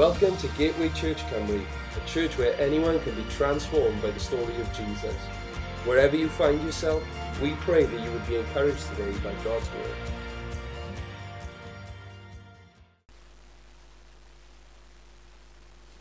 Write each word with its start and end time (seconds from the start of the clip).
Welcome 0.00 0.34
to 0.38 0.48
Gateway 0.56 0.88
Church 0.94 1.18
Cymru, 1.24 1.62
a 1.62 2.08
church 2.08 2.38
where 2.38 2.58
anyone 2.58 2.98
can 3.00 3.14
be 3.16 3.22
transformed 3.24 4.00
by 4.00 4.10
the 4.10 4.18
story 4.18 4.56
of 4.56 4.72
Jesus. 4.72 5.14
Wherever 5.84 6.16
you 6.16 6.30
find 6.30 6.58
yourself, 6.62 7.02
we 7.42 7.50
pray 7.56 7.84
that 7.84 8.02
you 8.02 8.10
would 8.10 8.26
be 8.26 8.36
encouraged 8.36 8.80
today 8.96 9.12
by 9.18 9.34
God's 9.44 9.68
word. 9.68 9.94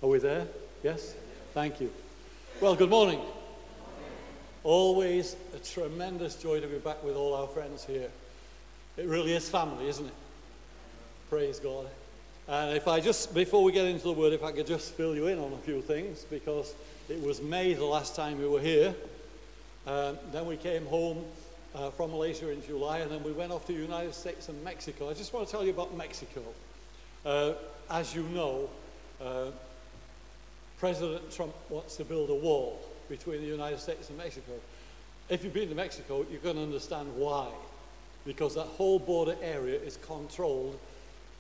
Are 0.02 0.08
we 0.08 0.20
there? 0.20 0.48
Yes? 0.82 1.14
Thank 1.54 1.82
you. 1.82 1.92
Well, 2.62 2.78
good 2.78 2.90
morning. 2.90 3.20
Always 4.64 5.36
a 5.54 5.60
tremendous 5.60 6.36
joy 6.36 6.62
to 6.62 6.68
be 6.68 6.78
back 6.78 7.04
with 7.04 7.18
all 7.18 7.34
our 7.34 7.48
friends 7.48 7.84
here. 7.84 8.10
It 8.96 9.08
really 9.08 9.34
is 9.34 9.50
family, 9.50 9.90
isn't 9.90 10.06
it? 10.06 10.14
Praise 11.30 11.60
God. 11.60 11.90
And 12.50 12.76
if 12.76 12.88
I 12.88 13.00
just, 13.00 13.36
before 13.36 13.64
we 13.64 13.72
get 13.72 13.86
into 13.86 14.06
the 14.06 14.12
word, 14.12 14.34
if 14.34 14.44
I 14.44 14.52
could 14.52 14.66
just 14.66 14.96
fill 14.96 15.14
you 15.14 15.28
in 15.28 15.38
on 15.38 15.54
a 15.54 15.58
few 15.58 15.84
things, 15.84 16.26
because 16.32 16.74
it 17.08 17.22
was 17.22 17.44
May 17.44 17.76
the 17.76 17.86
last 17.86 18.16
time 18.16 18.40
we 18.40 18.48
were 18.48 18.60
here. 18.60 18.96
Um, 19.86 20.18
then 20.32 20.48
we 20.48 20.58
came 20.58 20.84
home 20.88 21.24
uh, 21.76 21.92
from 21.92 22.10
Malaysia 22.10 22.50
in 22.50 22.64
July, 22.64 23.00
and 23.00 23.12
then 23.12 23.24
we 23.24 23.34
went 23.34 23.52
off 23.52 23.68
to 23.68 23.74
the 23.74 23.80
United 23.80 24.16
States 24.16 24.50
and 24.50 24.64
Mexico. 24.64 25.12
I 25.12 25.14
just 25.14 25.32
want 25.32 25.46
to 25.46 25.52
tell 25.52 25.64
you 25.64 25.70
about 25.70 25.96
Mexico. 25.96 26.42
Uh, 27.24 27.54
as 27.92 28.16
you 28.16 28.24
know, 28.24 28.68
uh, 29.22 29.52
President 30.80 31.32
Trump 31.32 31.54
wants 31.70 31.98
to 31.98 32.04
build 32.04 32.32
a 32.32 32.36
wall 32.36 32.82
between 33.10 33.42
the 33.42 33.48
United 33.48 33.80
States 33.80 34.10
and 34.10 34.18
Mexico. 34.18 34.54
If 35.30 35.44
you've 35.44 35.54
been 35.54 35.70
to 35.70 35.76
Mexico, 35.76 36.26
you're 36.32 36.42
going 36.42 36.56
to 36.56 36.64
understand 36.64 37.16
why. 37.16 37.48
Because 38.26 38.56
that 38.56 38.66
whole 38.66 38.98
border 38.98 39.36
area 39.40 39.80
is 39.80 39.98
controlled 39.98 40.80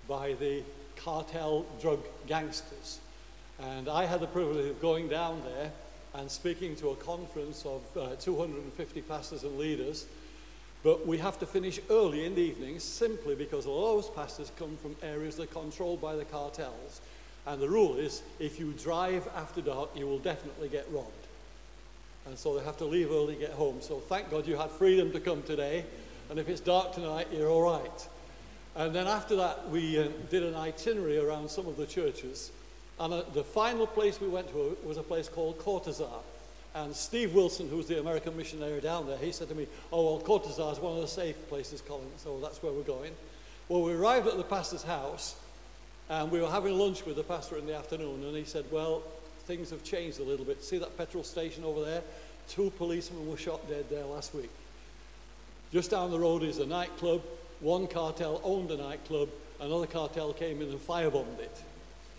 by 0.07 0.33
the 0.33 0.61
cartel 1.03 1.65
drug 1.81 1.99
gangsters. 2.27 2.99
And 3.59 3.89
I 3.89 4.05
had 4.05 4.19
the 4.19 4.27
privilege 4.27 4.69
of 4.69 4.81
going 4.81 5.07
down 5.09 5.41
there 5.43 5.71
and 6.13 6.29
speaking 6.29 6.75
to 6.77 6.89
a 6.89 6.95
conference 6.95 7.65
of 7.65 7.81
uh, 7.97 8.15
250 8.19 9.01
pastors 9.01 9.43
and 9.43 9.57
leaders. 9.57 10.05
But 10.81 11.05
we 11.05 11.17
have 11.17 11.37
to 11.39 11.45
finish 11.45 11.79
early 11.89 12.25
in 12.25 12.35
the 12.35 12.41
evening 12.41 12.79
simply 12.79 13.35
because 13.35 13.65
a 13.65 13.69
lot 13.69 13.97
of 13.97 14.03
those 14.03 14.15
pastors 14.15 14.51
come 14.57 14.77
from 14.77 14.95
areas 15.03 15.35
that 15.35 15.43
are 15.43 15.61
controlled 15.61 16.01
by 16.01 16.15
the 16.15 16.25
cartels. 16.25 17.01
And 17.45 17.61
the 17.61 17.67
rule 17.67 17.95
is 17.95 18.21
if 18.39 18.59
you 18.59 18.73
drive 18.73 19.27
after 19.35 19.61
dark, 19.61 19.89
you 19.95 20.07
will 20.07 20.19
definitely 20.19 20.69
get 20.69 20.87
robbed. 20.91 21.11
And 22.27 22.37
so 22.37 22.57
they 22.57 22.63
have 22.63 22.77
to 22.77 22.85
leave 22.85 23.11
early 23.11 23.35
to 23.35 23.39
get 23.39 23.51
home. 23.51 23.81
So 23.81 23.99
thank 23.99 24.29
God 24.29 24.47
you 24.47 24.55
had 24.55 24.69
freedom 24.71 25.11
to 25.11 25.19
come 25.19 25.41
today. 25.43 25.83
And 26.29 26.39
if 26.39 26.47
it's 26.47 26.61
dark 26.61 26.93
tonight, 26.93 27.27
you're 27.33 27.49
all 27.49 27.63
right. 27.63 28.07
And 28.79 28.95
then 28.95 29.07
after 29.07 29.35
that, 29.35 29.69
we 29.69 29.99
uh, 29.99 30.07
did 30.29 30.41
an 30.41 30.55
itinerary 30.55 31.19
around 31.19 31.51
some 31.51 31.67
of 31.67 31.75
the 31.75 31.85
churches. 31.85 32.49
And 32.97 33.13
uh, 33.13 33.23
the 33.33 33.43
final 33.43 33.85
place 33.85 34.21
we 34.21 34.29
went 34.29 34.47
to 34.53 34.77
was 34.85 34.95
a 34.95 35.03
place 35.03 35.27
called 35.27 35.59
Cortazar. 35.59 36.21
And 36.73 36.95
Steve 36.95 37.35
Wilson, 37.35 37.67
who's 37.67 37.87
the 37.87 37.99
American 37.99 38.37
missionary 38.37 38.79
down 38.79 39.05
there, 39.05 39.17
he 39.17 39.33
said 39.33 39.49
to 39.49 39.55
me, 39.55 39.67
Oh, 39.91 40.15
well, 40.15 40.23
Cortazar 40.23 40.71
is 40.71 40.79
one 40.79 40.95
of 40.95 41.01
the 41.01 41.09
safe 41.09 41.35
places, 41.49 41.81
Colin, 41.81 42.07
so 42.15 42.39
that's 42.39 42.63
where 42.63 42.71
we're 42.71 42.83
going. 42.83 43.11
Well, 43.67 43.81
we 43.81 43.91
arrived 43.91 44.27
at 44.27 44.37
the 44.37 44.43
pastor's 44.43 44.83
house, 44.83 45.35
and 46.07 46.31
we 46.31 46.39
were 46.39 46.49
having 46.49 46.79
lunch 46.79 47.05
with 47.05 47.17
the 47.17 47.23
pastor 47.23 47.57
in 47.57 47.65
the 47.65 47.75
afternoon, 47.75 48.23
and 48.23 48.37
he 48.37 48.45
said, 48.45 48.63
Well, 48.71 49.03
things 49.43 49.71
have 49.71 49.83
changed 49.83 50.21
a 50.21 50.23
little 50.23 50.45
bit. 50.45 50.63
See 50.63 50.77
that 50.77 50.97
petrol 50.97 51.25
station 51.25 51.65
over 51.65 51.83
there? 51.83 52.01
Two 52.47 52.69
policemen 52.77 53.29
were 53.29 53.35
shot 53.35 53.67
dead 53.67 53.89
there 53.89 54.05
last 54.05 54.33
week. 54.33 54.51
Just 55.73 55.91
down 55.91 56.11
the 56.11 56.19
road 56.19 56.43
is 56.43 56.59
a 56.59 56.65
nightclub. 56.65 57.21
One 57.59 57.87
cartel 57.87 58.39
owned 58.43 58.71
a 58.71 58.77
nightclub, 58.77 59.29
another 59.59 59.87
cartel 59.87 60.33
came 60.33 60.61
in 60.61 60.69
and 60.69 60.79
firebombed 60.79 61.39
it. 61.39 61.61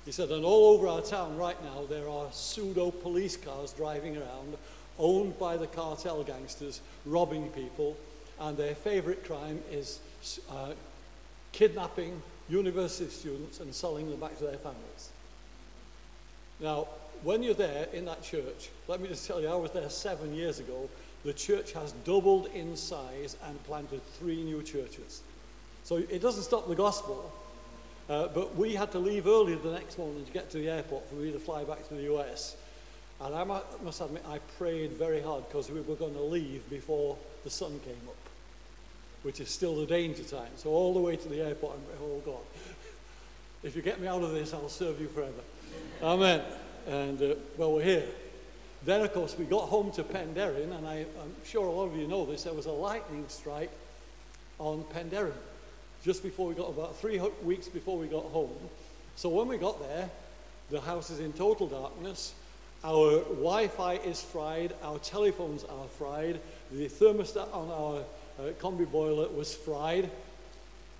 He 0.04 0.12
said, 0.12 0.30
and 0.30 0.44
all 0.44 0.74
over 0.74 0.88
our 0.88 1.02
town 1.02 1.36
right 1.36 1.62
now, 1.62 1.84
there 1.88 2.08
are 2.08 2.26
pseudo 2.32 2.90
police 2.90 3.36
cars 3.36 3.72
driving 3.72 4.16
around, 4.16 4.56
owned 4.98 5.38
by 5.38 5.56
the 5.56 5.66
cartel 5.66 6.22
gangsters, 6.22 6.80
robbing 7.06 7.48
people, 7.50 7.96
and 8.40 8.56
their 8.56 8.74
favorite 8.74 9.24
crime 9.24 9.60
is 9.70 10.00
uh, 10.50 10.72
kidnapping 11.52 12.22
university 12.48 13.10
students 13.10 13.60
and 13.60 13.74
selling 13.74 14.10
them 14.10 14.20
back 14.20 14.36
to 14.38 14.44
their 14.44 14.58
families. 14.58 15.10
Now, 16.60 16.88
when 17.22 17.42
you're 17.42 17.54
there 17.54 17.86
in 17.92 18.04
that 18.06 18.22
church, 18.22 18.70
let 18.88 19.00
me 19.00 19.08
just 19.08 19.26
tell 19.26 19.40
you, 19.40 19.48
I 19.48 19.54
was 19.54 19.70
there 19.70 19.88
seven 19.90 20.34
years 20.34 20.58
ago. 20.58 20.88
The 21.24 21.32
church 21.34 21.72
has 21.72 21.92
doubled 22.04 22.48
in 22.54 22.76
size 22.76 23.36
and 23.46 23.62
planted 23.64 24.00
three 24.18 24.42
new 24.42 24.62
churches. 24.62 25.22
So 25.90 25.96
it 25.96 26.22
doesn't 26.22 26.44
stop 26.44 26.68
the 26.68 26.76
gospel, 26.76 27.32
uh, 28.08 28.28
but 28.28 28.54
we 28.54 28.76
had 28.76 28.92
to 28.92 29.00
leave 29.00 29.26
early 29.26 29.56
the 29.56 29.72
next 29.72 29.98
morning 29.98 30.24
to 30.24 30.30
get 30.30 30.48
to 30.50 30.58
the 30.58 30.68
airport 30.68 31.08
for 31.08 31.16
me 31.16 31.32
to 31.32 31.38
fly 31.40 31.64
back 31.64 31.88
to 31.88 31.94
the 31.94 32.14
US. 32.14 32.54
And 33.20 33.34
I 33.34 33.42
must 33.42 34.00
admit, 34.00 34.24
I 34.28 34.38
prayed 34.56 34.92
very 34.92 35.20
hard 35.20 35.48
because 35.48 35.68
we 35.68 35.80
were 35.80 35.96
going 35.96 36.14
to 36.14 36.22
leave 36.22 36.70
before 36.70 37.18
the 37.42 37.50
sun 37.50 37.80
came 37.84 38.00
up, 38.06 38.14
which 39.24 39.40
is 39.40 39.50
still 39.50 39.74
the 39.74 39.84
danger 39.84 40.22
time. 40.22 40.52
So 40.54 40.70
all 40.70 40.94
the 40.94 41.00
way 41.00 41.16
to 41.16 41.28
the 41.28 41.40
airport, 41.40 41.74
I'm 41.74 42.04
oh 42.04 42.22
God, 42.24 42.44
if 43.64 43.74
you 43.74 43.82
get 43.82 44.00
me 44.00 44.06
out 44.06 44.22
of 44.22 44.30
this, 44.30 44.54
I'll 44.54 44.68
serve 44.68 45.00
you 45.00 45.08
forever. 45.08 45.42
Amen. 46.04 46.40
And 46.86 47.20
uh, 47.20 47.34
well, 47.56 47.72
we're 47.72 47.82
here. 47.82 48.06
Then, 48.84 49.00
of 49.00 49.12
course, 49.12 49.36
we 49.36 49.44
got 49.44 49.62
home 49.62 49.90
to 49.90 50.04
Penderyn, 50.04 50.70
and 50.70 50.86
I, 50.86 50.98
am 50.98 51.34
sure 51.44 51.66
a 51.66 51.72
lot 51.72 51.86
of 51.86 51.96
you 51.96 52.06
know 52.06 52.26
this. 52.26 52.44
There 52.44 52.54
was 52.54 52.66
a 52.66 52.72
lightning 52.72 53.24
strike 53.26 53.72
on 54.60 54.84
Penderyn 54.94 55.32
just 56.04 56.22
before 56.22 56.46
we 56.48 56.54
got 56.54 56.68
about 56.68 56.96
three 56.96 57.20
weeks 57.42 57.68
before 57.68 57.98
we 57.98 58.06
got 58.06 58.24
home. 58.26 58.50
So 59.16 59.28
when 59.28 59.48
we 59.48 59.58
got 59.58 59.80
there, 59.80 60.08
the 60.70 60.80
house 60.80 61.10
is 61.10 61.20
in 61.20 61.32
total 61.32 61.66
darkness. 61.66 62.34
Our 62.82 63.20
Wi-Fi 63.20 63.94
is 63.94 64.22
fried. 64.22 64.72
Our 64.82 64.98
telephones 64.98 65.64
are 65.64 65.86
fried. 65.98 66.40
The 66.72 66.88
thermostat 66.88 67.52
on 67.52 67.70
our 67.70 68.02
uh, 68.38 68.52
combi 68.52 68.90
boiler 68.90 69.28
was 69.28 69.54
fried, 69.54 70.10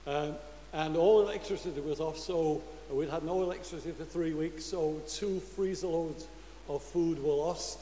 um, 0.07 0.35
and 0.73 0.97
all 0.97 1.23
electricity 1.23 1.81
was 1.81 2.01
off. 2.01 2.19
So 2.19 2.63
we'd 2.91 3.09
had 3.09 3.23
no 3.23 3.43
electricity 3.43 3.93
for 3.93 4.05
three 4.05 4.35
weeks. 4.35 4.65
So 4.67 5.01
two 5.09 5.41
freezer 5.41 5.87
loads 5.87 6.27
of 6.69 6.83
food 6.83 7.23
were 7.23 7.33
lost. 7.33 7.79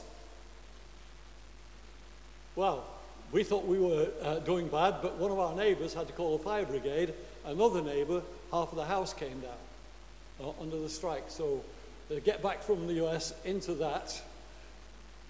Well, 2.55 2.85
we 3.31 3.43
thought 3.43 3.65
we 3.65 3.79
were 3.79 4.07
uh, 4.23 4.39
doing 4.39 4.67
bad, 4.67 4.95
but 5.01 5.17
one 5.17 5.31
of 5.31 5.39
our 5.39 5.55
neighbours 5.55 5.93
had 5.93 6.07
to 6.07 6.13
call 6.13 6.37
the 6.37 6.43
fire 6.43 6.65
brigade. 6.65 7.13
Another 7.45 7.81
neighbour, 7.81 8.21
half 8.51 8.71
of 8.71 8.75
the 8.75 8.85
house 8.85 9.13
came 9.13 9.39
down 9.41 10.43
uh, 10.43 10.61
under 10.61 10.79
the 10.79 10.89
strike. 10.89 11.25
So 11.27 11.63
they 12.09 12.19
get 12.21 12.41
back 12.41 12.63
from 12.63 12.87
the 12.87 13.05
US 13.05 13.33
into 13.45 13.73
that. 13.75 14.19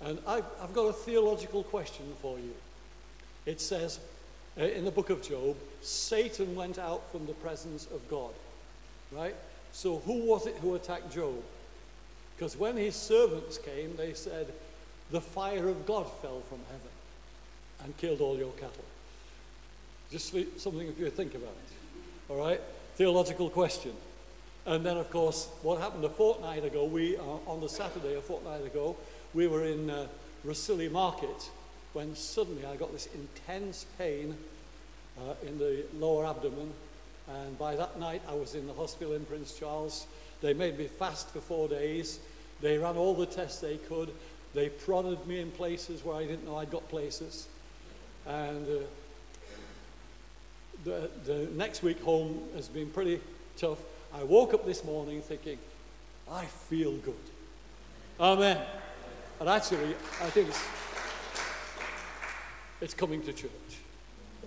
And 0.01 0.19
I've, 0.25 0.45
I've 0.61 0.73
got 0.73 0.85
a 0.85 0.93
theological 0.93 1.63
question 1.63 2.05
for 2.21 2.37
you. 2.39 2.53
It 3.45 3.59
says 3.59 3.99
uh, 4.57 4.63
in 4.63 4.85
the 4.85 4.91
book 4.91 5.09
of 5.09 5.21
Job, 5.21 5.57
Satan 5.81 6.55
went 6.55 6.79
out 6.79 7.11
from 7.11 7.25
the 7.25 7.33
presence 7.33 7.85
of 7.87 8.07
God. 8.09 8.31
Right? 9.11 9.35
So 9.73 9.97
who 9.99 10.25
was 10.25 10.47
it 10.47 10.55
who 10.61 10.75
attacked 10.75 11.11
Job? 11.13 11.43
Because 12.37 12.55
when 12.55 12.77
his 12.77 12.95
servants 12.95 13.57
came, 13.57 13.97
they 13.97 14.13
said, 14.13 14.47
the 15.11 15.19
fire 15.19 15.67
of 15.67 15.85
God 15.85 16.09
fell 16.21 16.39
from 16.41 16.59
heaven 16.67 16.91
and 17.83 17.95
killed 17.97 18.21
all 18.21 18.37
your 18.37 18.51
cattle. 18.53 18.85
Just 20.11 20.35
something 20.57 20.87
if 20.87 20.99
you 20.99 21.09
think 21.09 21.35
about 21.35 21.49
it. 21.49 22.31
All 22.31 22.37
right? 22.37 22.61
Theological 22.95 23.49
question. 23.49 23.93
And 24.65 24.85
then, 24.85 24.97
of 24.97 25.09
course, 25.09 25.49
what 25.63 25.79
happened 25.79 26.03
a 26.03 26.09
fortnight 26.09 26.65
ago, 26.65 26.83
we, 26.85 27.17
uh, 27.17 27.21
on 27.47 27.61
the 27.61 27.69
Saturday, 27.69 28.15
a 28.15 28.21
fortnight 28.21 28.65
ago, 28.65 28.95
we 29.33 29.47
were 29.47 29.65
in 29.65 29.89
uh, 29.89 30.07
Market 30.91 31.49
when 31.93 32.15
suddenly 32.15 32.65
I 32.65 32.75
got 32.75 32.91
this 32.91 33.07
intense 33.15 33.85
pain 33.97 34.35
uh, 35.17 35.33
in 35.45 35.57
the 35.57 35.83
lower 35.97 36.25
abdomen. 36.25 36.71
And 37.27 37.57
by 37.57 37.75
that 37.75 37.99
night, 37.99 38.21
I 38.27 38.33
was 38.33 38.55
in 38.55 38.67
the 38.67 38.73
hospital 38.73 39.13
in 39.13 39.25
Prince 39.25 39.53
Charles. 39.53 40.07
They 40.41 40.53
made 40.53 40.77
me 40.77 40.87
fast 40.87 41.29
for 41.29 41.39
four 41.39 41.67
days. 41.67 42.19
They 42.61 42.77
ran 42.77 42.95
all 42.95 43.13
the 43.13 43.25
tests 43.25 43.59
they 43.59 43.77
could. 43.77 44.11
They 44.53 44.69
prodded 44.69 45.25
me 45.27 45.39
in 45.39 45.51
places 45.51 46.03
where 46.03 46.15
I 46.15 46.25
didn't 46.25 46.45
know 46.45 46.57
I'd 46.57 46.71
got 46.71 46.87
places. 46.89 47.47
And 48.25 48.67
uh, 48.67 48.81
the, 50.83 51.09
the 51.25 51.47
next 51.55 51.83
week 51.83 52.01
home 52.01 52.41
has 52.55 52.67
been 52.67 52.89
pretty 52.89 53.19
tough. 53.57 53.79
I 54.13 54.23
woke 54.23 54.53
up 54.53 54.65
this 54.65 54.83
morning 54.83 55.21
thinking, 55.21 55.57
I 56.31 56.45
feel 56.45 56.93
good. 56.97 57.15
Amen. 58.19 58.61
And 59.39 59.49
actually, 59.49 59.95
I 60.21 60.29
think 60.29 60.49
it's, 60.49 60.63
it's 62.81 62.93
coming 62.93 63.21
to 63.23 63.33
church. 63.33 63.51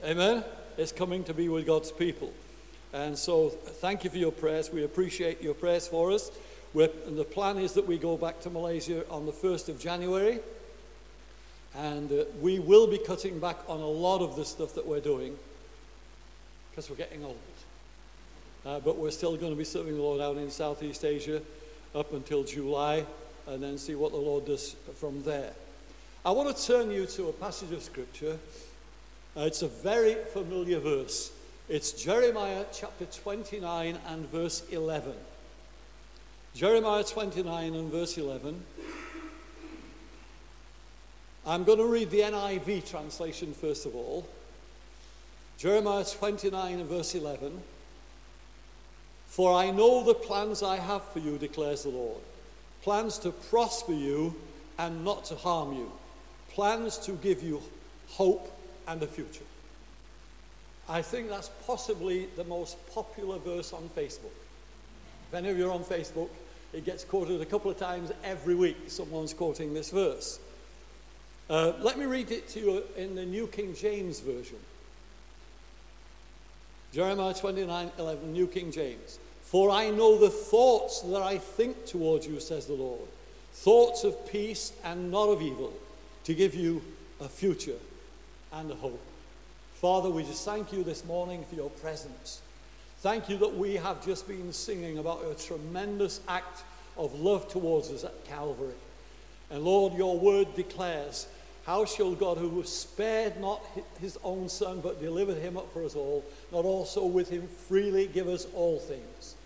Amen. 0.05 0.45
It's 0.77 0.93
coming 0.93 1.25
to 1.25 1.35
be 1.35 1.49
with 1.49 1.67
God's 1.67 1.93
people. 1.93 2.33
And 2.93 3.17
so, 3.17 3.49
thank 3.49 4.05
you 4.05 4.11
for 4.11 4.19
your 4.19 4.33
prayers. 4.33 4.71
We 4.71 4.85
appreciate 4.85 5.43
your 5.43 5.55
prayers 5.55 5.89
for 5.89 6.13
us. 6.13 6.31
We're, 6.75 6.91
and 7.07 7.17
the 7.17 7.25
plan 7.25 7.59
is 7.59 7.73
that 7.75 7.87
we 7.87 7.99
go 7.99 8.17
back 8.17 8.41
to 8.41 8.51
Malaysia 8.51 9.09
on 9.11 9.27
the 9.27 9.33
1st 9.33 9.69
of 9.69 9.79
January. 9.79 10.41
And 11.77 12.13
uh, 12.13 12.25
we 12.41 12.59
will 12.59 12.87
be 12.87 12.99
cutting 12.99 13.39
back 13.39 13.59
on 13.69 13.81
a 13.81 13.87
lot 13.87 14.21
of 14.21 14.37
the 14.37 14.45
stuff 14.45 14.75
that 14.75 14.87
we're 14.87 15.01
doing 15.01 15.37
because 16.71 16.91
we're 16.91 16.97
getting 16.97 17.25
old. 17.25 17.37
Uh, 18.65 18.79
but 18.81 18.97
we're 18.97 19.11
still 19.11 19.37
going 19.37 19.53
to 19.53 19.59
be 19.59 19.65
serving 19.65 19.97
the 19.97 20.03
Lord 20.03 20.21
out 20.21 20.37
in 20.37 20.51
Southeast 20.51 21.05
Asia. 21.05 21.41
up 21.95 22.13
until 22.13 22.43
July 22.43 23.05
and 23.47 23.63
then 23.63 23.77
see 23.77 23.95
what 23.95 24.13
the 24.13 24.19
Lord 24.19 24.47
does 24.47 24.77
from 24.97 25.23
there. 25.25 25.53
I 26.25 26.31
want 26.31 26.57
to 26.57 26.67
turn 26.67 26.91
you 26.91 27.07
to 27.07 27.29
a 27.29 27.33
passage 27.33 27.73
of 27.73 27.83
Scripture. 27.83 28.39
Uh, 29.37 29.41
it's 29.41 29.63
a 29.63 29.69
very 29.69 30.15
familiar 30.33 30.79
verse. 30.79 31.33
It's 31.69 31.93
Jeremiah 31.93 32.65
chapter 32.73 33.07
29 33.07 33.99
and 34.07 34.29
verse 34.31 34.63
11. 34.71 35.13
Jeremiah 36.55 37.05
29 37.05 37.75
and 37.75 37.91
verse 37.91 38.17
11. 38.19 38.63
I'm 41.45 41.65
going 41.65 41.79
to 41.79 41.87
read 41.87 42.11
the 42.11 42.21
NIV 42.21 42.89
translation 42.89 43.53
first 43.53 43.85
of 43.85 43.97
all. 43.97 44.27
Jeremiah 45.59 46.05
29 46.05 46.81
and 46.81 46.89
verse 46.89 47.15
11. 47.15 47.61
For 49.27 49.53
I 49.55 49.71
know 49.71 50.05
the 50.05 50.15
plans 50.15 50.63
I 50.63 50.77
have 50.77 51.03
for 51.05 51.19
you, 51.19 51.39
declares 51.39 51.83
the 51.83 51.89
Lord 51.89 52.21
plans 52.83 53.17
to 53.17 53.31
prosper 53.31 53.93
you 53.93 54.35
and 54.79 55.05
not 55.05 55.25
to 55.25 55.37
harm 55.37 55.73
you, 55.73 55.91
plans 56.51 56.99
to 56.99 57.13
give 57.13 57.43
you 57.43 57.63
hope 58.09 58.53
and 58.89 59.03
a 59.03 59.07
future. 59.07 59.45
I 60.89 61.01
think 61.01 61.29
that's 61.29 61.51
possibly 61.65 62.27
the 62.37 62.45
most 62.45 62.77
popular 62.93 63.39
verse 63.39 63.73
on 63.73 63.89
Facebook. 63.97 64.35
If 65.29 65.35
any 65.35 65.49
of 65.49 65.57
you 65.57 65.69
are 65.69 65.73
on 65.73 65.85
Facebook, 65.85 66.29
it 66.73 66.85
gets 66.85 67.05
quoted 67.05 67.41
a 67.41 67.47
couple 67.47 67.71
of 67.71 67.79
times 67.79 68.11
every 68.25 68.57
week. 68.57 68.77
Someone's 68.89 69.33
quoting 69.33 69.73
this 69.73 69.91
verse. 69.91 70.41
Uh, 71.53 71.75
let 71.81 71.99
me 71.99 72.07
read 72.07 72.31
it 72.31 72.49
to 72.49 72.61
you 72.61 72.83
in 72.97 73.15
the 73.15 73.27
New 73.27 73.47
King 73.47 73.75
James 73.75 74.21
Version. 74.21 74.57
Jeremiah 76.95 77.35
29 77.35 77.91
11, 77.99 78.33
New 78.33 78.47
King 78.47 78.73
James. 78.73 79.19
For 79.43 79.69
I 79.69 79.91
know 79.91 80.17
the 80.17 80.31
thoughts 80.31 81.03
that 81.03 81.21
I 81.21 81.37
think 81.37 81.85
towards 81.85 82.27
you, 82.27 82.41
says 82.41 82.65
the 82.65 82.73
Lord 82.73 83.01
thoughts 83.53 84.03
of 84.03 84.27
peace 84.33 84.73
and 84.83 85.11
not 85.11 85.29
of 85.29 85.43
evil, 85.43 85.75
to 86.25 86.33
give 86.33 86.55
you 86.55 86.81
a 87.21 87.29
future 87.29 87.77
and 88.55 88.71
a 88.71 88.75
hope. 88.75 89.03
Father, 89.75 90.09
we 90.09 90.23
just 90.23 90.47
thank 90.47 90.73
you 90.73 90.83
this 90.83 91.05
morning 91.05 91.45
for 91.51 91.55
your 91.55 91.69
presence. 91.69 92.41
Thank 93.01 93.29
you 93.29 93.37
that 93.37 93.55
we 93.55 93.75
have 93.75 94.03
just 94.03 94.27
been 94.27 94.55
singing 94.55 94.97
about 94.97 95.23
a 95.31 95.35
tremendous 95.35 96.21
act 96.29 96.63
of 96.97 97.21
love 97.21 97.47
towards 97.51 97.91
us 97.91 98.05
at 98.05 98.25
Calvary. 98.25 98.73
And 99.51 99.65
Lord, 99.65 99.93
your 99.93 100.19
word 100.19 100.55
declares 100.57 101.27
how 101.65 101.85
shall 101.85 102.15
God, 102.15 102.39
who 102.39 102.63
spared 102.65 103.41
not 103.41 103.65
his 104.01 104.19
own 104.25 104.49
son, 104.49 104.81
but 104.81 105.01
delivered 105.01 105.39
him 105.39 105.57
up 105.57 105.73
for 105.73 105.85
us 105.85 105.95
all, 105.95 106.25
not 106.51 106.65
also 106.65 107.05
with 107.05 107.31
him 107.31 107.47
freely 107.69 108.09
give 108.09 108.29
us 108.29 108.47
all 108.55 108.79
things? 108.79 109.37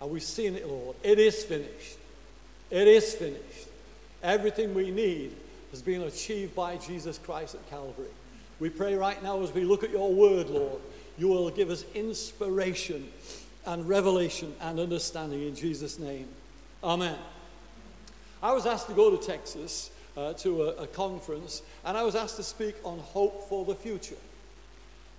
And 0.00 0.10
we've 0.10 0.22
seen 0.22 0.54
it, 0.54 0.66
Lord. 0.66 0.96
It 1.02 1.18
is 1.18 1.44
finished. 1.44 1.98
It 2.70 2.88
is 2.88 3.14
finished. 3.14 3.68
Everything 4.22 4.74
we 4.74 4.90
need 4.90 5.34
has 5.70 5.82
been 5.82 6.02
achieved 6.02 6.54
by 6.54 6.76
Jesus 6.76 7.18
Christ 7.18 7.54
at 7.54 7.68
Calvary. 7.68 8.06
We 8.60 8.70
pray 8.70 8.94
right 8.94 9.22
now 9.22 9.42
as 9.42 9.52
we 9.52 9.64
look 9.64 9.84
at 9.84 9.90
your 9.90 10.12
word, 10.12 10.48
Lord, 10.48 10.80
you 11.18 11.28
will 11.28 11.50
give 11.50 11.70
us 11.70 11.84
inspiration 11.94 13.08
and 13.66 13.86
revelation 13.88 14.54
and 14.60 14.80
understanding 14.80 15.42
in 15.42 15.54
Jesus' 15.54 15.98
name. 15.98 16.28
Amen. 16.82 17.16
I 18.42 18.52
was 18.52 18.66
asked 18.66 18.86
to 18.86 18.94
go 18.94 19.14
to 19.14 19.26
Texas 19.26 19.90
uh, 20.18 20.32
to 20.32 20.64
a, 20.64 20.68
a 20.82 20.86
conference, 20.88 21.62
and 21.84 21.96
I 21.96 22.02
was 22.02 22.16
asked 22.16 22.36
to 22.36 22.42
speak 22.42 22.74
on 22.84 22.98
hope 22.98 23.48
for 23.48 23.64
the 23.64 23.74
future. 23.74 24.16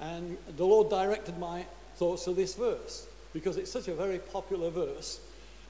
And 0.01 0.38
the 0.57 0.66
Lord 0.66 0.90
directed 0.90 1.38
my 1.40 1.66
thoughts 1.96 2.25
to 2.25 2.34
this 2.34 2.56
verse 2.56 3.07
because 3.34 3.57
it's 3.57 3.72
such 3.72 3.88
a 3.88 3.94
very 3.94 4.19
popular 4.19 4.69
verse. 4.69 5.22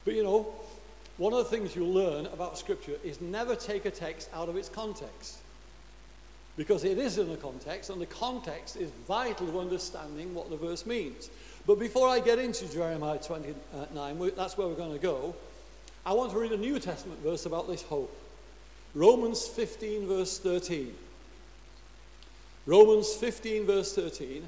But 0.04 0.14
you 0.14 0.24
know, 0.24 0.52
one 1.16 1.32
of 1.32 1.38
the 1.38 1.44
things 1.44 1.76
you 1.76 1.84
learn 1.84 2.26
about 2.26 2.58
Scripture 2.58 2.96
is 3.04 3.20
never 3.20 3.54
take 3.54 3.84
a 3.84 3.90
text 3.90 4.30
out 4.34 4.48
of 4.48 4.56
its 4.56 4.68
context. 4.68 5.38
Because 6.56 6.84
it 6.84 6.98
is 6.98 7.18
in 7.18 7.30
a 7.30 7.36
context, 7.36 7.90
and 7.90 8.00
the 8.00 8.06
context 8.06 8.76
is 8.76 8.90
vital 9.06 9.46
to 9.46 9.60
understanding 9.60 10.34
what 10.34 10.50
the 10.50 10.56
verse 10.56 10.84
means. 10.84 11.30
But 11.66 11.78
before 11.78 12.08
I 12.08 12.18
get 12.18 12.38
into 12.38 12.70
Jeremiah 12.72 13.18
29, 13.18 14.32
that's 14.36 14.58
where 14.58 14.66
we're 14.66 14.74
going 14.74 14.92
to 14.92 14.98
go, 14.98 15.36
I 16.04 16.14
want 16.14 16.32
to 16.32 16.38
read 16.38 16.52
a 16.52 16.56
New 16.56 16.80
Testament 16.80 17.20
verse 17.22 17.46
about 17.46 17.68
this 17.68 17.82
hope. 17.82 18.14
Romans 18.94 19.46
15, 19.46 20.06
verse 20.06 20.38
13. 20.38 20.94
Romans 22.66 23.12
15, 23.14 23.66
verse 23.66 23.94
13. 23.94 24.46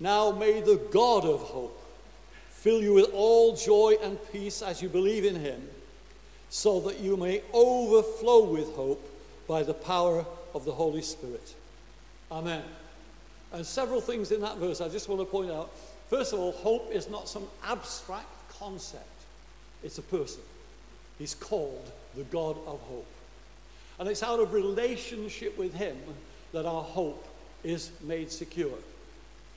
Now 0.00 0.30
may 0.30 0.60
the 0.60 0.80
God 0.90 1.24
of 1.24 1.40
hope 1.40 1.80
fill 2.50 2.82
you 2.82 2.94
with 2.94 3.10
all 3.12 3.54
joy 3.56 3.96
and 4.02 4.18
peace 4.32 4.62
as 4.62 4.82
you 4.82 4.88
believe 4.88 5.24
in 5.24 5.36
him, 5.36 5.62
so 6.50 6.80
that 6.80 6.98
you 6.98 7.16
may 7.16 7.42
overflow 7.52 8.44
with 8.44 8.74
hope 8.74 9.08
by 9.46 9.62
the 9.62 9.74
power 9.74 10.24
of 10.54 10.64
the 10.64 10.72
Holy 10.72 11.02
Spirit. 11.02 11.54
Amen. 12.30 12.62
And 13.52 13.64
several 13.64 14.00
things 14.00 14.32
in 14.32 14.40
that 14.40 14.58
verse 14.58 14.80
I 14.80 14.88
just 14.88 15.08
want 15.08 15.20
to 15.20 15.24
point 15.24 15.50
out. 15.50 15.70
First 16.10 16.32
of 16.32 16.40
all, 16.40 16.52
hope 16.52 16.90
is 16.92 17.08
not 17.08 17.28
some 17.28 17.46
abstract 17.64 18.26
concept, 18.58 19.04
it's 19.82 19.98
a 19.98 20.02
person. 20.02 20.42
He's 21.18 21.34
called 21.34 21.90
the 22.16 22.24
God 22.24 22.56
of 22.66 22.80
hope. 22.80 23.06
And 23.98 24.08
it's 24.08 24.22
out 24.22 24.40
of 24.40 24.52
relationship 24.52 25.58
with 25.58 25.74
Him 25.74 25.96
that 26.52 26.66
our 26.66 26.82
hope 26.82 27.26
is 27.64 27.90
made 28.02 28.30
secure. 28.30 28.78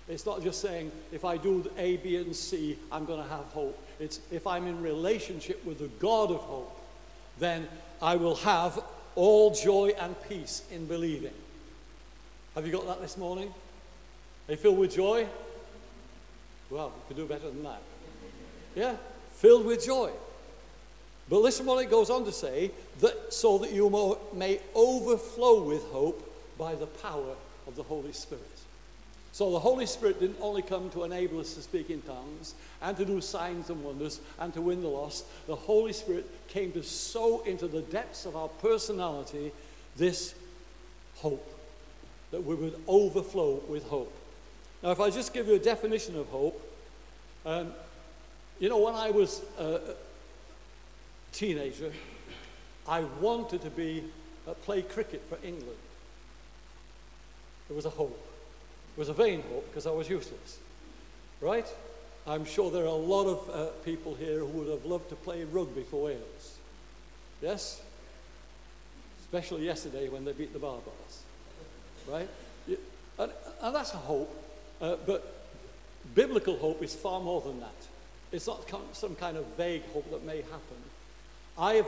It's 0.08 0.26
not 0.26 0.44
just 0.44 0.62
saying, 0.62 0.92
if 1.12 1.24
I 1.24 1.38
do 1.38 1.70
A, 1.78 1.98
B, 1.98 2.18
and 2.18 2.36
C, 2.36 2.78
I'm 2.92 3.06
going 3.06 3.22
to 3.22 3.30
have 3.30 3.46
hope. 3.46 3.78
It's 4.00 4.20
if 4.32 4.48
I'm 4.48 4.68
in 4.68 4.82
relationship 4.82 5.64
with 5.64 5.80
the 5.80 5.88
God 6.00 6.32
of 6.32 6.42
hope, 6.42 6.78
then 7.40 7.68
I 8.02 8.16
will 8.16 8.36
have 8.38 8.80
all 9.16 9.54
joy 9.54 9.94
and 10.00 10.16
peace 10.28 10.64
in 10.72 10.86
believing. 10.86 11.34
Have 12.56 12.66
you 12.66 12.72
got 12.72 12.88
that 12.88 13.02
this 13.02 13.18
morning? 13.18 13.54
Are 14.48 14.52
you 14.52 14.58
filled 14.58 14.80
with 14.80 14.96
joy? 14.96 15.28
Well, 16.70 16.92
you 16.96 17.16
can 17.16 17.18
do 17.18 17.28
better 17.28 17.48
than 17.48 17.64
that. 17.64 17.82
Yeah, 18.76 18.96
filled 19.34 19.66
with 19.66 19.86
joy. 19.86 20.12
But 21.32 21.44
listen 21.44 21.66
what 21.66 21.82
it 21.82 21.90
goes 21.90 22.10
on 22.10 22.26
to 22.26 22.32
say 22.34 22.72
that 23.00 23.34
so 23.34 23.58
that 23.60 23.72
you 23.72 24.18
may 24.34 24.60
overflow 24.76 25.64
with 25.64 25.82
hope 25.86 26.30
by 26.58 26.76
the 26.76 26.88
power 26.88 27.36
of 27.66 27.78
the 27.78 27.84
Holy 27.84 28.12
Spirit. 28.12 28.44
So 29.32 29.50
the 29.52 29.60
Holy 29.60 29.86
Spirit 29.86 30.20
didn't 30.20 30.40
only 30.42 30.62
come 30.62 30.90
to 30.90 31.06
enable 31.06 31.40
us 31.40 31.54
to 31.54 31.62
speak 31.62 31.90
in 31.90 32.02
tongues 32.02 32.54
and 32.82 32.98
to 32.98 33.06
do 33.06 33.22
signs 33.22 33.70
and 33.70 33.82
wonders 33.82 34.20
and 34.40 34.54
to 34.54 34.62
win 34.62 34.82
the 34.82 34.90
lost. 34.90 35.24
The 35.48 35.56
Holy 35.56 35.94
Spirit 35.94 36.30
came 36.50 36.74
to 36.74 36.84
sow 36.84 37.40
into 37.44 37.70
the 37.70 37.82
depths 37.84 38.26
of 38.26 38.36
our 38.36 38.50
personality 38.50 39.54
this 39.96 40.36
hope, 41.16 41.48
that 42.32 42.44
we 42.44 42.56
would 42.56 42.78
overflow 42.90 43.62
with 43.70 43.88
hope. 43.88 44.12
Now, 44.84 44.92
if 44.92 45.00
I 45.00 45.10
just 45.10 45.34
give 45.34 45.48
you 45.48 45.54
a 45.54 45.60
definition 45.60 46.18
of 46.20 46.28
hope, 46.28 46.62
um, 47.46 47.72
you 48.60 48.68
know, 48.68 48.80
when 48.80 48.96
I 48.96 49.12
was 49.12 49.42
a 49.58 49.80
teenager, 51.32 51.92
I 52.88 53.02
wanted 53.20 53.62
to 53.62 53.70
be 53.70 54.04
uh, 54.48 54.54
play 54.54 54.82
cricket 54.82 55.22
for 55.30 55.38
England. 55.46 55.78
It 57.70 57.76
was 57.76 57.86
a 57.86 57.90
hope. 57.90 58.28
It 58.96 59.00
was 59.00 59.10
a 59.10 59.14
vain 59.14 59.42
hope 59.44 59.66
because 59.70 59.88
I 59.88 59.92
was 59.92 60.10
useless. 60.10 60.60
Right? 61.40 61.68
I'm 62.28 62.46
sure 62.46 62.70
there 62.70 62.84
are 62.84 62.88
a 62.88 62.92
lot 62.92 63.26
of 63.26 63.50
uh, 63.50 63.66
people 63.84 64.14
here 64.16 64.40
who 64.40 64.46
would 64.46 64.68
have 64.70 64.86
loved 64.86 65.10
to 65.10 65.16
play 65.16 65.44
rugby 65.44 65.84
for 65.84 66.04
Wales. 66.04 66.58
Yes? 67.42 67.82
Especially 69.22 69.66
yesterday 69.66 70.10
when 70.10 70.26
they 70.26 70.34
beat 70.34 70.54
the 70.54 70.60
Baa-Baas. 70.60 71.24
Right? 72.08 72.30
And, 73.18 73.32
and 73.62 73.76
that's 73.76 73.94
a 73.94 73.98
hope. 73.98 74.30
Uh, 74.82 74.98
but 75.06 75.34
biblical 76.14 76.58
hope 76.58 76.84
is 76.84 76.94
far 76.94 77.22
more 77.22 77.42
than 77.42 77.60
that. 77.60 77.70
It's 78.32 78.48
not 78.48 78.70
some 78.94 79.16
kind 79.16 79.38
of 79.38 79.46
vague 79.58 79.84
hope 79.94 80.10
that 80.12 80.24
may 80.26 80.38
happen. 80.38 80.78
I 81.58 81.74
have 81.76 81.88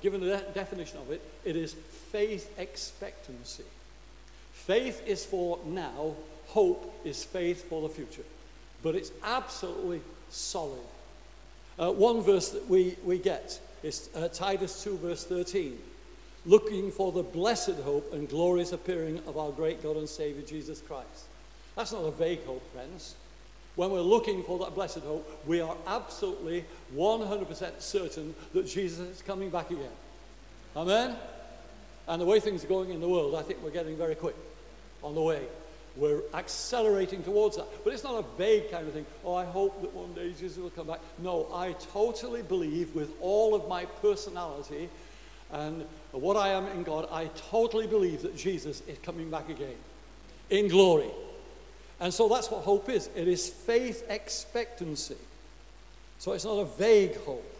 given 0.00 0.22
a 0.22 0.26
de- 0.26 0.44
definition 0.54 0.98
of 0.98 1.10
it. 1.10 1.22
It 1.44 1.56
is 1.56 1.74
faith 2.12 2.58
expectancy. 2.58 3.64
Faith 4.52 5.02
is 5.06 5.24
for 5.24 5.58
now, 5.66 6.14
hope 6.46 6.94
is 7.04 7.24
faith 7.24 7.68
for 7.68 7.82
the 7.82 7.88
future. 7.88 8.24
But 8.82 8.94
it's 8.94 9.12
absolutely 9.24 10.00
solid. 10.30 10.78
Uh, 11.78 11.92
one 11.92 12.22
verse 12.22 12.50
that 12.50 12.68
we, 12.68 12.96
we 13.04 13.18
get 13.18 13.58
is 13.82 14.10
uh, 14.14 14.28
Titus 14.28 14.82
2, 14.82 14.98
verse 14.98 15.24
13. 15.24 15.78
Looking 16.46 16.90
for 16.90 17.12
the 17.12 17.22
blessed 17.22 17.76
hope 17.84 18.12
and 18.12 18.28
glorious 18.28 18.72
appearing 18.72 19.20
of 19.26 19.36
our 19.36 19.50
great 19.50 19.82
God 19.82 19.96
and 19.96 20.08
Savior 20.08 20.42
Jesus 20.42 20.80
Christ. 20.80 21.26
That's 21.76 21.92
not 21.92 22.02
a 22.02 22.10
vague 22.10 22.44
hope, 22.44 22.62
friends. 22.72 23.14
When 23.78 23.92
we're 23.92 24.00
looking 24.00 24.42
for 24.42 24.58
that 24.58 24.74
blessed 24.74 25.04
hope, 25.04 25.40
we 25.46 25.60
are 25.60 25.76
absolutely 25.86 26.64
100% 26.96 27.80
certain 27.80 28.34
that 28.52 28.66
Jesus 28.66 28.98
is 28.98 29.22
coming 29.22 29.50
back 29.50 29.70
again. 29.70 29.92
Amen? 30.74 31.14
And 32.08 32.20
the 32.20 32.24
way 32.24 32.40
things 32.40 32.64
are 32.64 32.66
going 32.66 32.90
in 32.90 33.00
the 33.00 33.08
world, 33.08 33.36
I 33.36 33.42
think 33.42 33.62
we're 33.62 33.70
getting 33.70 33.96
very 33.96 34.16
quick 34.16 34.34
on 35.00 35.14
the 35.14 35.20
way. 35.20 35.42
We're 35.94 36.22
accelerating 36.34 37.22
towards 37.22 37.56
that. 37.56 37.66
But 37.84 37.92
it's 37.92 38.02
not 38.02 38.18
a 38.18 38.26
vague 38.36 38.68
kind 38.68 38.88
of 38.88 38.94
thing. 38.94 39.06
Oh, 39.24 39.36
I 39.36 39.44
hope 39.44 39.80
that 39.82 39.94
one 39.94 40.12
day 40.12 40.32
Jesus 40.36 40.58
will 40.58 40.70
come 40.70 40.88
back. 40.88 40.98
No, 41.18 41.46
I 41.54 41.76
totally 41.92 42.42
believe 42.42 42.92
with 42.96 43.12
all 43.20 43.54
of 43.54 43.68
my 43.68 43.84
personality 43.84 44.88
and 45.52 45.84
what 46.10 46.36
I 46.36 46.48
am 46.48 46.66
in 46.66 46.82
God, 46.82 47.06
I 47.12 47.30
totally 47.36 47.86
believe 47.86 48.22
that 48.22 48.36
Jesus 48.36 48.82
is 48.88 48.98
coming 49.04 49.30
back 49.30 49.48
again 49.48 49.76
in 50.50 50.66
glory. 50.66 51.12
And 52.00 52.14
so 52.14 52.28
that's 52.28 52.50
what 52.50 52.62
hope 52.62 52.88
is 52.88 53.08
it 53.16 53.28
is 53.28 53.48
faith 53.48 54.04
expectancy. 54.08 55.16
So 56.18 56.32
it's 56.32 56.44
not 56.44 56.58
a 56.58 56.64
vague 56.64 57.16
hope. 57.24 57.54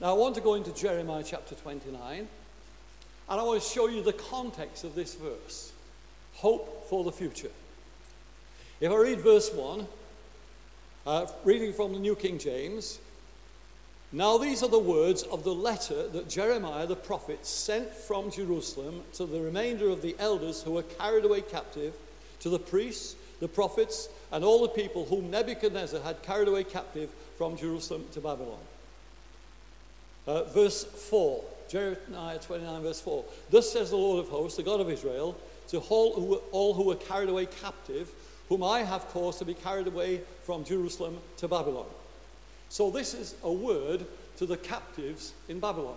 Now, 0.00 0.10
I 0.10 0.12
want 0.14 0.34
to 0.34 0.40
go 0.40 0.54
into 0.54 0.74
Jeremiah 0.74 1.22
chapter 1.24 1.54
29, 1.54 2.18
and 2.18 2.28
I 3.28 3.42
want 3.42 3.62
to 3.62 3.68
show 3.68 3.88
you 3.88 4.02
the 4.02 4.12
context 4.12 4.82
of 4.84 4.94
this 4.94 5.14
verse 5.14 5.72
hope 6.34 6.88
for 6.88 7.04
the 7.04 7.12
future. 7.12 7.50
If 8.80 8.90
I 8.90 8.96
read 8.96 9.20
verse 9.20 9.52
1, 9.52 9.86
uh, 11.06 11.26
reading 11.44 11.72
from 11.72 11.92
the 11.92 11.98
New 11.98 12.16
King 12.16 12.38
James, 12.38 12.98
now 14.10 14.38
these 14.38 14.62
are 14.62 14.68
the 14.68 14.78
words 14.78 15.22
of 15.24 15.44
the 15.44 15.54
letter 15.54 16.08
that 16.08 16.28
Jeremiah 16.28 16.86
the 16.86 16.96
prophet 16.96 17.46
sent 17.46 17.90
from 17.90 18.30
Jerusalem 18.30 19.02
to 19.14 19.24
the 19.24 19.40
remainder 19.40 19.88
of 19.88 20.02
the 20.02 20.16
elders 20.18 20.62
who 20.62 20.72
were 20.72 20.82
carried 20.82 21.24
away 21.24 21.42
captive, 21.42 21.94
to 22.40 22.48
the 22.48 22.58
priests, 22.58 23.14
the 23.42 23.48
prophets, 23.48 24.08
and 24.30 24.44
all 24.44 24.62
the 24.62 24.68
people 24.68 25.04
whom 25.04 25.28
Nebuchadnezzar 25.28 26.00
had 26.00 26.22
carried 26.22 26.46
away 26.46 26.62
captive 26.62 27.10
from 27.36 27.56
Jerusalem 27.56 28.04
to 28.12 28.20
Babylon. 28.20 28.60
Uh, 30.28 30.44
verse 30.44 30.84
4, 30.84 31.42
Jeremiah 31.68 32.38
29, 32.38 32.82
verse 32.82 33.00
4. 33.00 33.24
Thus 33.50 33.72
says 33.72 33.90
the 33.90 33.96
Lord 33.96 34.24
of 34.24 34.30
hosts, 34.30 34.58
the 34.58 34.62
God 34.62 34.80
of 34.80 34.88
Israel, 34.88 35.36
to 35.70 35.78
all 35.88 36.14
who, 36.14 36.36
all 36.52 36.72
who 36.72 36.84
were 36.84 36.94
carried 36.94 37.30
away 37.30 37.46
captive, 37.46 38.12
whom 38.48 38.62
I 38.62 38.84
have 38.84 39.08
caused 39.08 39.40
to 39.40 39.44
be 39.44 39.54
carried 39.54 39.88
away 39.88 40.20
from 40.44 40.64
Jerusalem 40.64 41.18
to 41.38 41.48
Babylon. 41.48 41.86
So, 42.68 42.92
this 42.92 43.12
is 43.12 43.34
a 43.42 43.52
word 43.52 44.06
to 44.36 44.46
the 44.46 44.56
captives 44.56 45.32
in 45.48 45.58
Babylon. 45.58 45.96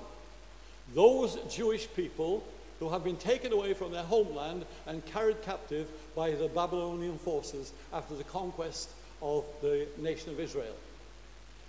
Those 0.96 1.38
Jewish 1.48 1.88
people 1.96 2.44
who 2.86 2.92
have 2.92 3.04
been 3.04 3.18
taken 3.18 3.52
away 3.52 3.74
from 3.74 3.92
their 3.92 4.04
homeland 4.04 4.64
and 4.86 5.04
carried 5.08 5.42
captive 5.42 5.88
by 6.16 6.30
the 6.30 6.48
Babylonian 6.50 7.18
forces 7.18 7.74
after 7.92 8.14
the 8.14 8.24
conquest 8.26 8.92
of 9.24 9.44
the 9.62 9.88
nation 9.98 10.30
of 10.30 10.40
Israel. 10.40 10.76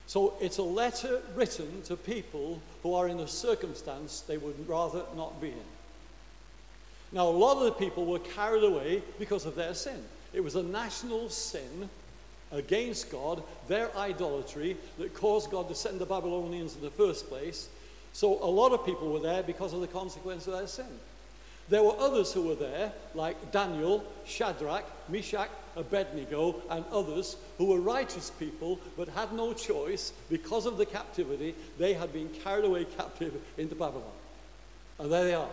So 0.06 0.34
it's 0.42 0.58
a 0.58 0.62
letter 0.62 1.22
written 1.34 1.80
to 1.84 1.96
people 1.96 2.60
who 2.82 2.92
are 2.92 3.08
in 3.08 3.20
a 3.20 3.26
circumstance 3.26 4.20
they 4.20 4.36
would 4.36 4.68
rather 4.68 5.04
not 5.16 5.40
be 5.40 5.48
in. 5.48 5.64
Now, 7.12 7.28
a 7.28 7.30
lot 7.30 7.56
of 7.56 7.64
the 7.64 7.72
people 7.72 8.04
were 8.04 8.18
carried 8.18 8.64
away 8.64 9.02
because 9.18 9.46
of 9.46 9.54
their 9.54 9.72
sin. 9.72 10.04
It 10.34 10.44
was 10.44 10.54
a 10.54 10.62
national 10.62 11.30
sin 11.30 11.88
against 12.52 13.10
God, 13.10 13.42
their 13.68 13.96
idolatry, 13.96 14.76
that 14.98 15.14
caused 15.14 15.50
God 15.50 15.70
to 15.70 15.74
send 15.74 15.98
the 15.98 16.04
Babylonians 16.04 16.76
in 16.76 16.82
the 16.82 16.90
first 16.90 17.30
place. 17.30 17.70
So 18.16 18.42
a 18.42 18.48
lot 18.48 18.72
of 18.72 18.86
people 18.86 19.12
were 19.12 19.20
there 19.20 19.42
because 19.42 19.74
of 19.74 19.82
the 19.82 19.86
consequence 19.86 20.46
of 20.46 20.54
their 20.54 20.66
sin. 20.66 20.86
There 21.68 21.82
were 21.82 21.94
others 21.98 22.32
who 22.32 22.44
were 22.44 22.54
there, 22.54 22.90
like 23.14 23.52
Daniel, 23.52 24.02
Shadrach, 24.24 24.84
Meshach, 25.10 25.50
Abednego, 25.76 26.62
and 26.70 26.82
others 26.90 27.36
who 27.58 27.66
were 27.66 27.78
righteous 27.78 28.30
people 28.30 28.80
but 28.96 29.10
had 29.10 29.34
no 29.34 29.52
choice 29.52 30.14
because 30.30 30.64
of 30.64 30.78
the 30.78 30.86
captivity. 30.86 31.54
They 31.76 31.92
had 31.92 32.10
been 32.14 32.30
carried 32.30 32.64
away 32.64 32.86
captive 32.86 33.34
into 33.58 33.74
Babylon. 33.74 34.16
And 34.98 35.12
there 35.12 35.24
they 35.24 35.34
are. 35.34 35.50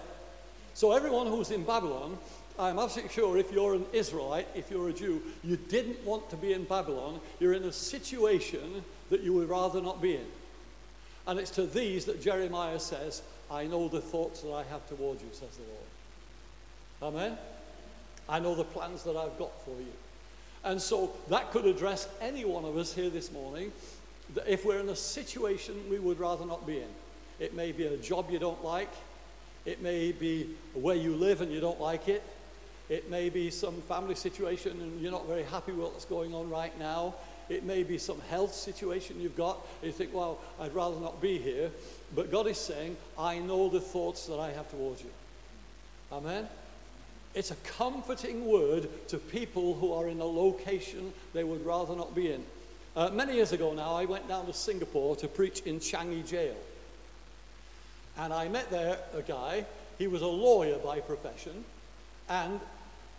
So, 0.73 0.93
everyone 0.93 1.27
who's 1.27 1.51
in 1.51 1.65
Babylon, 1.65 2.17
I'm 2.57 2.79
absolutely 2.79 3.13
sure 3.13 3.37
if 3.37 3.51
you're 3.51 3.73
an 3.73 3.85
Israelite, 3.91 4.47
if 4.55 4.71
you're 4.71 4.87
a 4.87 4.93
Jew, 4.93 5.21
you 5.43 5.57
didn't 5.57 6.01
want 6.05 6.29
to 6.29 6.37
be 6.37 6.53
in 6.53 6.63
Babylon. 6.63 7.19
You're 7.41 7.55
in 7.55 7.65
a 7.65 7.73
situation 7.73 8.85
that 9.09 9.19
you 9.19 9.33
would 9.33 9.49
rather 9.49 9.81
not 9.81 10.01
be 10.01 10.15
in. 10.15 10.25
And 11.27 11.39
it's 11.39 11.51
to 11.51 11.65
these 11.65 12.05
that 12.05 12.21
Jeremiah 12.21 12.79
says, 12.79 13.21
I 13.49 13.65
know 13.65 13.87
the 13.87 14.01
thoughts 14.01 14.41
that 14.41 14.51
I 14.51 14.63
have 14.63 14.87
towards 14.89 15.21
you, 15.21 15.29
says 15.31 15.49
the 15.57 15.63
Lord. 17.03 17.15
Amen? 17.15 17.37
I 18.27 18.39
know 18.39 18.55
the 18.55 18.63
plans 18.63 19.03
that 19.03 19.15
I've 19.15 19.37
got 19.37 19.51
for 19.63 19.71
you. 19.71 19.93
And 20.63 20.81
so 20.81 21.13
that 21.29 21.51
could 21.51 21.65
address 21.65 22.07
any 22.21 22.45
one 22.45 22.65
of 22.65 22.77
us 22.77 22.93
here 22.93 23.09
this 23.09 23.31
morning 23.31 23.71
that 24.33 24.47
if 24.47 24.65
we're 24.65 24.79
in 24.79 24.89
a 24.89 24.95
situation 24.95 25.75
we 25.89 25.99
would 25.99 26.19
rather 26.19 26.45
not 26.45 26.65
be 26.65 26.77
in. 26.77 26.87
It 27.39 27.53
may 27.53 27.71
be 27.71 27.87
a 27.87 27.97
job 27.97 28.29
you 28.31 28.39
don't 28.39 28.63
like. 28.63 28.91
It 29.65 29.81
may 29.81 30.11
be 30.11 30.49
where 30.73 30.95
you 30.95 31.15
live 31.15 31.41
and 31.41 31.51
you 31.51 31.59
don't 31.59 31.81
like 31.81 32.07
it. 32.07 32.23
It 32.89 33.09
may 33.09 33.29
be 33.29 33.49
some 33.49 33.81
family 33.81 34.15
situation 34.15 34.79
and 34.79 35.01
you're 35.01 35.11
not 35.11 35.27
very 35.27 35.43
happy 35.43 35.71
with 35.71 35.91
what's 35.91 36.05
going 36.05 36.33
on 36.33 36.49
right 36.49 36.77
now. 36.79 37.15
It 37.49 37.63
may 37.63 37.83
be 37.83 37.97
some 37.97 38.19
health 38.29 38.53
situation 38.53 39.19
you've 39.19 39.37
got. 39.37 39.65
You 39.81 39.91
think, 39.91 40.13
well, 40.13 40.39
I'd 40.59 40.73
rather 40.73 40.99
not 40.99 41.21
be 41.21 41.37
here. 41.37 41.71
But 42.15 42.31
God 42.31 42.47
is 42.47 42.57
saying, 42.57 42.97
I 43.17 43.39
know 43.39 43.69
the 43.69 43.81
thoughts 43.81 44.27
that 44.27 44.39
I 44.39 44.51
have 44.51 44.69
towards 44.69 45.01
you. 45.01 45.09
Amen? 46.11 46.47
It's 47.33 47.51
a 47.51 47.55
comforting 47.55 48.45
word 48.45 48.87
to 49.07 49.17
people 49.17 49.73
who 49.73 49.93
are 49.93 50.07
in 50.07 50.19
a 50.19 50.25
location 50.25 51.11
they 51.33 51.43
would 51.43 51.65
rather 51.65 51.95
not 51.95 52.13
be 52.13 52.31
in. 52.31 52.43
Uh, 52.95 53.09
many 53.09 53.33
years 53.33 53.51
ago 53.51 53.73
now, 53.73 53.95
I 53.95 54.05
went 54.05 54.27
down 54.27 54.45
to 54.45 54.53
Singapore 54.53 55.15
to 55.15 55.27
preach 55.27 55.61
in 55.61 55.79
Changi 55.79 56.25
Jail. 56.27 56.55
And 58.19 58.31
I 58.31 58.47
met 58.47 58.69
there 58.69 58.99
a 59.15 59.23
guy. 59.23 59.65
He 59.97 60.05
was 60.05 60.21
a 60.21 60.27
lawyer 60.27 60.77
by 60.77 60.99
profession. 60.99 61.65
And, 62.29 62.59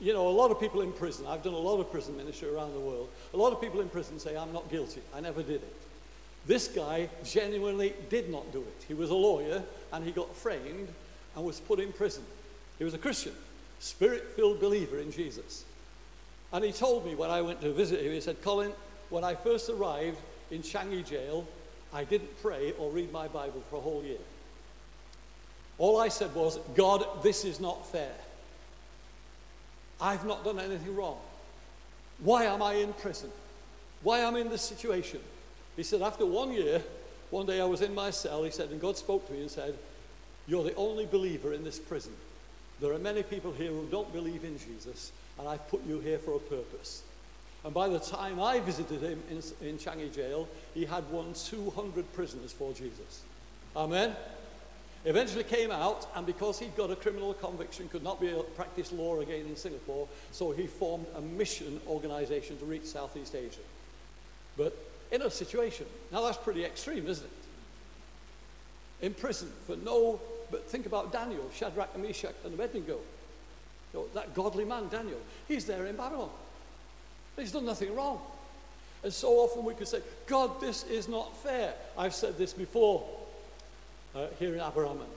you 0.00 0.12
know, 0.12 0.28
a 0.28 0.30
lot 0.30 0.50
of 0.50 0.60
people 0.60 0.80
in 0.80 0.92
prison, 0.92 1.26
I've 1.26 1.42
done 1.42 1.54
a 1.54 1.58
lot 1.58 1.78
of 1.80 1.90
prison 1.90 2.16
ministry 2.16 2.48
around 2.48 2.74
the 2.74 2.80
world. 2.80 3.08
A 3.32 3.36
lot 3.36 3.52
of 3.52 3.60
people 3.60 3.80
in 3.80 3.88
prison 3.88 4.18
say, 4.18 4.36
I'm 4.36 4.52
not 4.52 4.70
guilty. 4.70 5.00
I 5.14 5.20
never 5.20 5.42
did 5.42 5.62
it. 5.62 5.76
This 6.46 6.68
guy 6.68 7.08
genuinely 7.24 7.94
did 8.10 8.30
not 8.30 8.52
do 8.52 8.60
it. 8.60 8.84
He 8.86 8.94
was 8.94 9.10
a 9.10 9.14
lawyer 9.14 9.62
and 9.92 10.04
he 10.04 10.10
got 10.10 10.34
framed 10.34 10.88
and 11.36 11.44
was 11.44 11.60
put 11.60 11.80
in 11.80 11.92
prison. 11.92 12.22
He 12.78 12.84
was 12.84 12.94
a 12.94 12.98
Christian 12.98 13.32
spirit 13.78 14.32
filled 14.34 14.60
believer 14.60 14.98
in 14.98 15.10
Jesus. 15.12 15.64
And 16.52 16.64
he 16.64 16.72
told 16.72 17.04
me 17.04 17.14
when 17.14 17.30
I 17.30 17.42
went 17.42 17.60
to 17.62 17.72
visit 17.72 18.00
him, 18.00 18.12
he 18.12 18.20
said, 18.20 18.42
Colin, 18.42 18.72
when 19.10 19.24
I 19.24 19.34
first 19.34 19.68
arrived 19.68 20.18
in 20.50 20.62
Changi 20.62 21.04
jail, 21.04 21.46
I 21.92 22.04
didn't 22.04 22.40
pray 22.42 22.72
or 22.78 22.90
read 22.90 23.12
my 23.12 23.28
Bible 23.28 23.62
for 23.70 23.76
a 23.76 23.80
whole 23.80 24.02
year. 24.02 24.18
All 25.78 26.00
I 26.00 26.08
said 26.08 26.34
was, 26.34 26.58
God, 26.74 27.04
this 27.22 27.44
is 27.44 27.60
not 27.60 27.86
fair. 27.90 28.12
I've 30.04 30.26
not 30.26 30.44
done 30.44 30.60
anything 30.60 30.94
wrong. 30.94 31.16
Why 32.18 32.44
am 32.44 32.60
I 32.60 32.74
in 32.74 32.92
prison? 32.92 33.30
Why 34.02 34.18
am 34.18 34.34
I 34.34 34.40
in 34.40 34.50
this 34.50 34.60
situation? 34.60 35.20
He 35.76 35.82
said, 35.82 36.02
after 36.02 36.26
one 36.26 36.52
year, 36.52 36.82
one 37.30 37.46
day 37.46 37.58
I 37.58 37.64
was 37.64 37.80
in 37.80 37.94
my 37.94 38.10
cell, 38.10 38.44
he 38.44 38.50
said, 38.50 38.68
and 38.68 38.78
God 38.78 38.98
spoke 38.98 39.26
to 39.26 39.32
me 39.32 39.40
and 39.40 39.50
said, 39.50 39.74
You're 40.46 40.62
the 40.62 40.74
only 40.74 41.06
believer 41.06 41.54
in 41.54 41.64
this 41.64 41.78
prison. 41.78 42.12
There 42.82 42.92
are 42.92 42.98
many 42.98 43.22
people 43.22 43.50
here 43.52 43.70
who 43.70 43.86
don't 43.90 44.12
believe 44.12 44.44
in 44.44 44.58
Jesus, 44.58 45.10
and 45.38 45.48
I've 45.48 45.66
put 45.68 45.86
you 45.86 46.00
here 46.00 46.18
for 46.18 46.36
a 46.36 46.38
purpose. 46.38 47.02
And 47.64 47.72
by 47.72 47.88
the 47.88 47.98
time 47.98 48.42
I 48.42 48.60
visited 48.60 49.00
him 49.00 49.22
in, 49.30 49.38
in 49.66 49.78
Changi 49.78 50.14
jail, 50.14 50.46
he 50.74 50.84
had 50.84 51.10
won 51.10 51.32
200 51.32 52.12
prisoners 52.12 52.52
for 52.52 52.74
Jesus. 52.74 53.22
Amen? 53.74 54.14
Eventually 55.06 55.44
came 55.44 55.70
out, 55.70 56.08
and 56.14 56.24
because 56.24 56.58
he'd 56.58 56.74
got 56.76 56.90
a 56.90 56.96
criminal 56.96 57.34
conviction, 57.34 57.88
could 57.88 58.02
not 58.02 58.20
be 58.20 58.32
uh, 58.32 58.40
practice 58.56 58.90
law 58.90 59.20
again 59.20 59.44
in 59.46 59.56
Singapore, 59.56 60.08
so 60.32 60.50
he 60.50 60.66
formed 60.66 61.06
a 61.16 61.20
mission 61.20 61.78
organization 61.86 62.58
to 62.58 62.64
reach 62.64 62.84
Southeast 62.84 63.34
Asia. 63.34 63.60
But 64.56 64.74
in 65.12 65.20
a 65.20 65.30
situation, 65.30 65.86
now 66.10 66.22
that's 66.22 66.38
pretty 66.38 66.64
extreme, 66.64 67.06
isn't 67.06 67.26
it? 67.26 69.06
In 69.06 69.12
prison 69.12 69.52
for 69.66 69.76
no 69.76 70.20
but 70.50 70.68
think 70.68 70.86
about 70.86 71.12
Daniel, 71.12 71.50
Shadrach, 71.54 71.98
Meshach, 71.98 72.34
and 72.44 72.54
Abednego. 72.54 72.98
You 73.92 74.00
know, 74.00 74.06
that 74.14 74.34
godly 74.34 74.64
man, 74.64 74.88
Daniel, 74.88 75.18
he's 75.48 75.64
there 75.64 75.86
in 75.86 75.96
Babylon. 75.96 76.30
He's 77.36 77.52
done 77.52 77.66
nothing 77.66 77.94
wrong. 77.94 78.20
And 79.02 79.12
so 79.12 79.30
often 79.40 79.64
we 79.64 79.74
could 79.74 79.88
say, 79.88 80.00
God, 80.26 80.60
this 80.60 80.84
is 80.84 81.08
not 81.08 81.36
fair. 81.38 81.74
I've 81.98 82.14
said 82.14 82.38
this 82.38 82.52
before 82.52 83.04
uh, 84.14 84.26
here 84.38 84.54
in 84.54 84.60
Aberystwyth. 84.60 85.08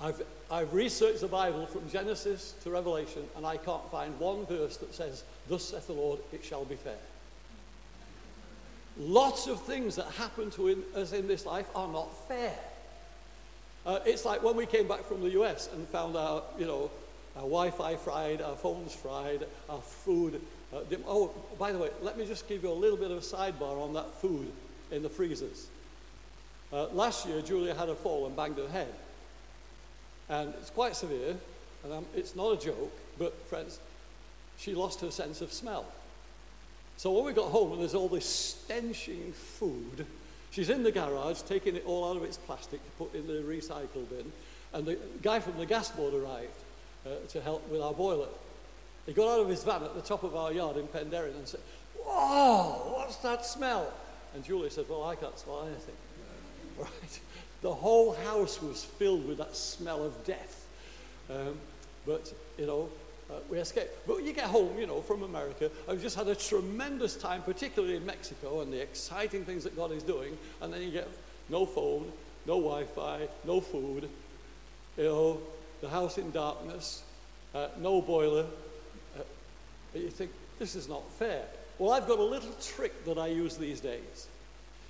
I've, 0.00 0.22
I've 0.50 0.74
researched 0.74 1.20
the 1.20 1.28
Bible 1.28 1.66
from 1.66 1.88
Genesis 1.88 2.54
to 2.64 2.70
Revelation, 2.70 3.22
and 3.36 3.46
I 3.46 3.56
can't 3.56 3.88
find 3.90 4.18
one 4.18 4.46
verse 4.46 4.76
that 4.78 4.92
says, 4.94 5.22
Thus 5.48 5.64
saith 5.64 5.86
the 5.86 5.92
Lord, 5.92 6.18
it 6.32 6.44
shall 6.44 6.64
be 6.64 6.74
fair. 6.74 6.96
Lots 8.98 9.46
of 9.46 9.62
things 9.62 9.96
that 9.96 10.06
happen 10.06 10.50
to 10.52 10.68
in, 10.68 10.82
us 10.94 11.12
in 11.12 11.28
this 11.28 11.46
life 11.46 11.66
are 11.74 11.88
not 11.88 12.28
fair. 12.28 12.54
Uh, 13.86 14.00
it's 14.04 14.24
like 14.24 14.42
when 14.42 14.56
we 14.56 14.66
came 14.66 14.86
back 14.86 15.04
from 15.04 15.22
the 15.22 15.30
US 15.40 15.68
and 15.72 15.86
found 15.88 16.16
out, 16.16 16.54
you 16.58 16.66
know, 16.66 16.90
our 17.36 17.42
Wi-Fi 17.42 17.96
fried, 17.96 18.42
our 18.42 18.56
phones 18.56 18.94
fried, 18.94 19.46
our 19.70 19.80
food. 19.80 20.40
Uh, 20.72 20.80
dim- 20.90 21.04
oh, 21.06 21.32
by 21.58 21.72
the 21.72 21.78
way, 21.78 21.90
let 22.02 22.18
me 22.18 22.26
just 22.26 22.48
give 22.48 22.62
you 22.62 22.70
a 22.70 22.74
little 22.74 22.98
bit 22.98 23.10
of 23.10 23.18
a 23.18 23.20
sidebar 23.20 23.82
on 23.82 23.94
that 23.94 24.12
food 24.14 24.50
in 24.90 25.02
the 25.02 25.08
freezers. 25.08 25.68
Uh, 26.72 26.86
last 26.88 27.26
year, 27.26 27.42
Julia 27.42 27.74
had 27.74 27.88
a 27.88 27.94
fall 27.94 28.26
and 28.26 28.34
banged 28.34 28.56
her 28.58 28.68
head. 28.68 28.92
And 30.28 30.54
it's 30.60 30.70
quite 30.70 30.96
severe, 30.96 31.36
and 31.84 31.92
um, 31.92 32.06
it's 32.14 32.34
not 32.34 32.52
a 32.52 32.64
joke, 32.64 32.92
but 33.18 33.34
friends, 33.48 33.78
she 34.56 34.74
lost 34.74 35.00
her 35.00 35.10
sense 35.10 35.40
of 35.42 35.52
smell. 35.52 35.84
So 36.96 37.12
when 37.12 37.24
we 37.24 37.32
got 37.32 37.50
home 37.50 37.72
and 37.72 37.80
there's 37.80 37.94
all 37.94 38.08
this 38.08 38.24
stenching 38.24 39.32
food, 39.32 40.06
she's 40.50 40.70
in 40.70 40.82
the 40.82 40.92
garage 40.92 41.42
taking 41.42 41.76
it 41.76 41.84
all 41.84 42.08
out 42.08 42.16
of 42.16 42.22
its 42.22 42.36
plastic 42.36 42.80
to 42.82 42.90
put 43.04 43.14
in 43.14 43.26
the 43.26 43.42
recycle 43.42 44.08
bin, 44.08 44.32
and 44.72 44.86
the 44.86 44.98
guy 45.22 45.40
from 45.40 45.58
the 45.58 45.66
gas 45.66 45.90
board 45.90 46.14
arrived 46.14 46.48
uh, 47.04 47.10
to 47.28 47.40
help 47.40 47.68
with 47.68 47.82
our 47.82 47.92
boiler. 47.92 48.28
He 49.04 49.12
got 49.12 49.28
out 49.28 49.40
of 49.40 49.48
his 49.48 49.64
van 49.64 49.82
at 49.82 49.94
the 49.94 50.00
top 50.00 50.22
of 50.22 50.36
our 50.36 50.52
yard 50.52 50.76
in 50.76 50.86
Penderyn 50.86 51.34
and 51.34 51.46
said, 51.46 51.60
Whoa, 51.98 52.94
what's 52.94 53.16
that 53.16 53.44
smell? 53.44 53.92
And 54.34 54.44
Julia 54.44 54.70
said, 54.70 54.86
Well, 54.88 55.04
I 55.04 55.16
can't 55.16 55.38
smell 55.38 55.66
anything. 55.66 55.96
Right? 56.78 57.20
The 57.62 57.72
whole 57.72 58.14
house 58.14 58.60
was 58.60 58.84
filled 58.84 59.26
with 59.28 59.38
that 59.38 59.56
smell 59.56 60.04
of 60.04 60.24
death. 60.24 60.66
Um, 61.30 61.58
but, 62.06 62.32
you 62.58 62.66
know, 62.66 62.88
uh, 63.30 63.34
we 63.48 63.58
escaped. 63.58 64.06
But 64.06 64.24
you 64.24 64.32
get 64.32 64.46
home, 64.46 64.78
you 64.78 64.86
know, 64.86 65.00
from 65.00 65.22
America. 65.22 65.70
I've 65.88 66.02
just 66.02 66.16
had 66.16 66.28
a 66.28 66.34
tremendous 66.34 67.16
time, 67.16 67.42
particularly 67.42 67.96
in 67.96 68.04
Mexico, 68.04 68.60
and 68.60 68.72
the 68.72 68.82
exciting 68.82 69.44
things 69.44 69.64
that 69.64 69.76
God 69.76 69.92
is 69.92 70.02
doing. 70.02 70.36
And 70.60 70.72
then 70.72 70.82
you 70.82 70.90
get 70.90 71.08
no 71.48 71.64
phone, 71.64 72.10
no 72.46 72.56
Wi 72.60 72.84
Fi, 72.84 73.28
no 73.44 73.60
food, 73.60 74.08
you 74.96 75.04
know, 75.04 75.38
the 75.80 75.88
house 75.88 76.18
in 76.18 76.30
darkness, 76.32 77.02
uh, 77.54 77.68
no 77.78 78.02
boiler. 78.02 78.46
Uh, 79.16 79.22
you 79.94 80.10
think, 80.10 80.32
this 80.58 80.74
is 80.74 80.88
not 80.88 81.08
fair. 81.12 81.44
Well, 81.78 81.92
I've 81.92 82.06
got 82.06 82.18
a 82.18 82.24
little 82.24 82.52
trick 82.60 83.04
that 83.04 83.18
I 83.18 83.28
use 83.28 83.56
these 83.56 83.80
days. 83.80 84.26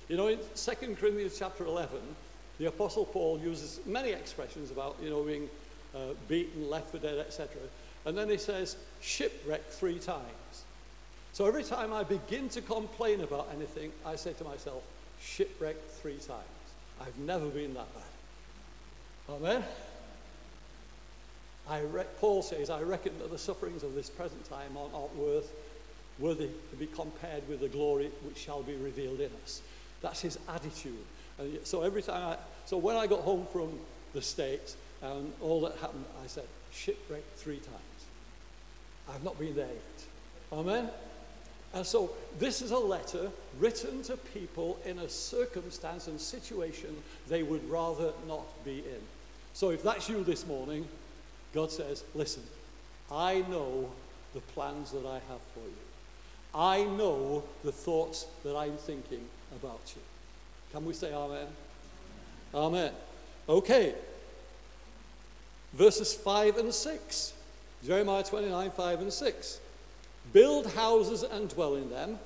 You 0.09 0.17
know, 0.17 0.27
in 0.27 0.39
2 0.55 0.95
Corinthians 0.95 1.37
chapter 1.37 1.65
11, 1.65 1.97
the 2.59 2.67
Apostle 2.67 3.05
Paul 3.05 3.39
uses 3.39 3.79
many 3.85 4.11
expressions 4.11 4.69
about, 4.69 4.97
you 5.01 5.09
know, 5.09 5.23
being 5.23 5.49
uh, 5.95 6.13
beaten, 6.27 6.69
left 6.69 6.91
for 6.91 6.97
dead, 6.97 7.17
etc. 7.19 7.49
And 8.05 8.17
then 8.17 8.29
he 8.29 8.37
says, 8.37 8.75
shipwreck 9.01 9.69
three 9.69 9.99
times. 9.99 10.63
So 11.31 11.47
every 11.47 11.63
time 11.63 11.93
I 11.93 12.03
begin 12.03 12.49
to 12.49 12.61
complain 12.61 13.21
about 13.21 13.49
anything, 13.55 13.91
I 14.05 14.15
say 14.15 14.33
to 14.33 14.43
myself, 14.43 14.83
shipwrecked 15.19 15.89
three 16.01 16.17
times. 16.17 16.43
I've 17.01 17.17
never 17.17 17.47
been 17.47 17.73
that 17.73 17.87
bad. 17.93 19.35
Amen? 19.35 19.63
I 21.69 21.79
re- 21.81 22.03
Paul 22.19 22.43
says, 22.43 22.69
I 22.69 22.81
reckon 22.81 23.17
that 23.19 23.31
the 23.31 23.37
sufferings 23.37 23.83
of 23.83 23.95
this 23.95 24.09
present 24.09 24.47
time 24.49 24.77
are 24.77 24.89
not 24.91 25.15
worth, 25.15 25.51
worthy 26.19 26.49
to 26.69 26.75
be 26.75 26.87
compared 26.87 27.47
with 27.47 27.61
the 27.61 27.69
glory 27.69 28.11
which 28.23 28.37
shall 28.37 28.61
be 28.61 28.75
revealed 28.75 29.21
in 29.21 29.31
us. 29.43 29.61
That's 30.03 30.21
his 30.21 30.37
attitude. 30.47 30.93
And 31.39 31.57
so 31.63 31.81
every 31.81 32.03
time 32.03 32.33
I, 32.33 32.37
so 32.65 32.77
when 32.77 32.95
I 32.95 33.07
got 33.07 33.21
home 33.21 33.47
from 33.51 33.69
the 34.13 34.21
States 34.21 34.77
and 35.01 35.33
all 35.41 35.61
that 35.61 35.75
happened, 35.77 36.05
I 36.23 36.27
said, 36.27 36.43
shipwreck 36.71 37.23
three 37.37 37.57
times. 37.57 37.79
I've 39.09 39.23
not 39.23 39.39
been 39.39 39.55
there 39.55 39.65
yet. 39.65 40.05
Amen? 40.51 40.89
And 41.73 41.85
so 41.85 42.11
this 42.37 42.61
is 42.61 42.71
a 42.71 42.77
letter 42.77 43.31
written 43.59 44.03
to 44.03 44.17
people 44.17 44.77
in 44.85 44.99
a 44.99 45.09
circumstance 45.09 46.07
and 46.07 46.21
situation 46.21 46.95
they 47.27 47.41
would 47.41 47.67
rather 47.69 48.11
not 48.27 48.43
be 48.63 48.79
in. 48.79 49.01
So 49.53 49.71
if 49.71 49.81
that's 49.81 50.07
you 50.07 50.23
this 50.23 50.45
morning, 50.45 50.87
God 51.53 51.71
says, 51.71 52.03
listen, 52.13 52.43
I 53.11 53.43
know 53.49 53.89
the 54.33 54.41
plans 54.41 54.91
that 54.91 55.05
I 55.05 55.15
have 55.15 55.41
for 55.53 55.65
you. 55.65 55.73
I 56.55 56.83
know 56.83 57.43
the 57.63 57.71
thoughts 57.71 58.27
that 58.43 58.55
I'm 58.55 58.77
thinking 58.77 59.25
about 59.61 59.81
you. 59.95 60.01
Can 60.71 60.85
we 60.85 60.93
say 60.93 61.13
amen? 61.13 61.47
Amen. 62.53 62.91
Okay. 63.47 63.93
Verses 65.73 66.13
5 66.13 66.57
and 66.57 66.73
6. 66.73 67.33
Jeremiah 67.85 68.23
29, 68.23 68.71
5 68.71 68.99
and 69.01 69.11
6. 69.11 69.59
Build 70.31 70.67
houses 70.73 71.23
and 71.23 71.49
dwell 71.49 71.75
in 71.75 71.89
them, 71.89 72.17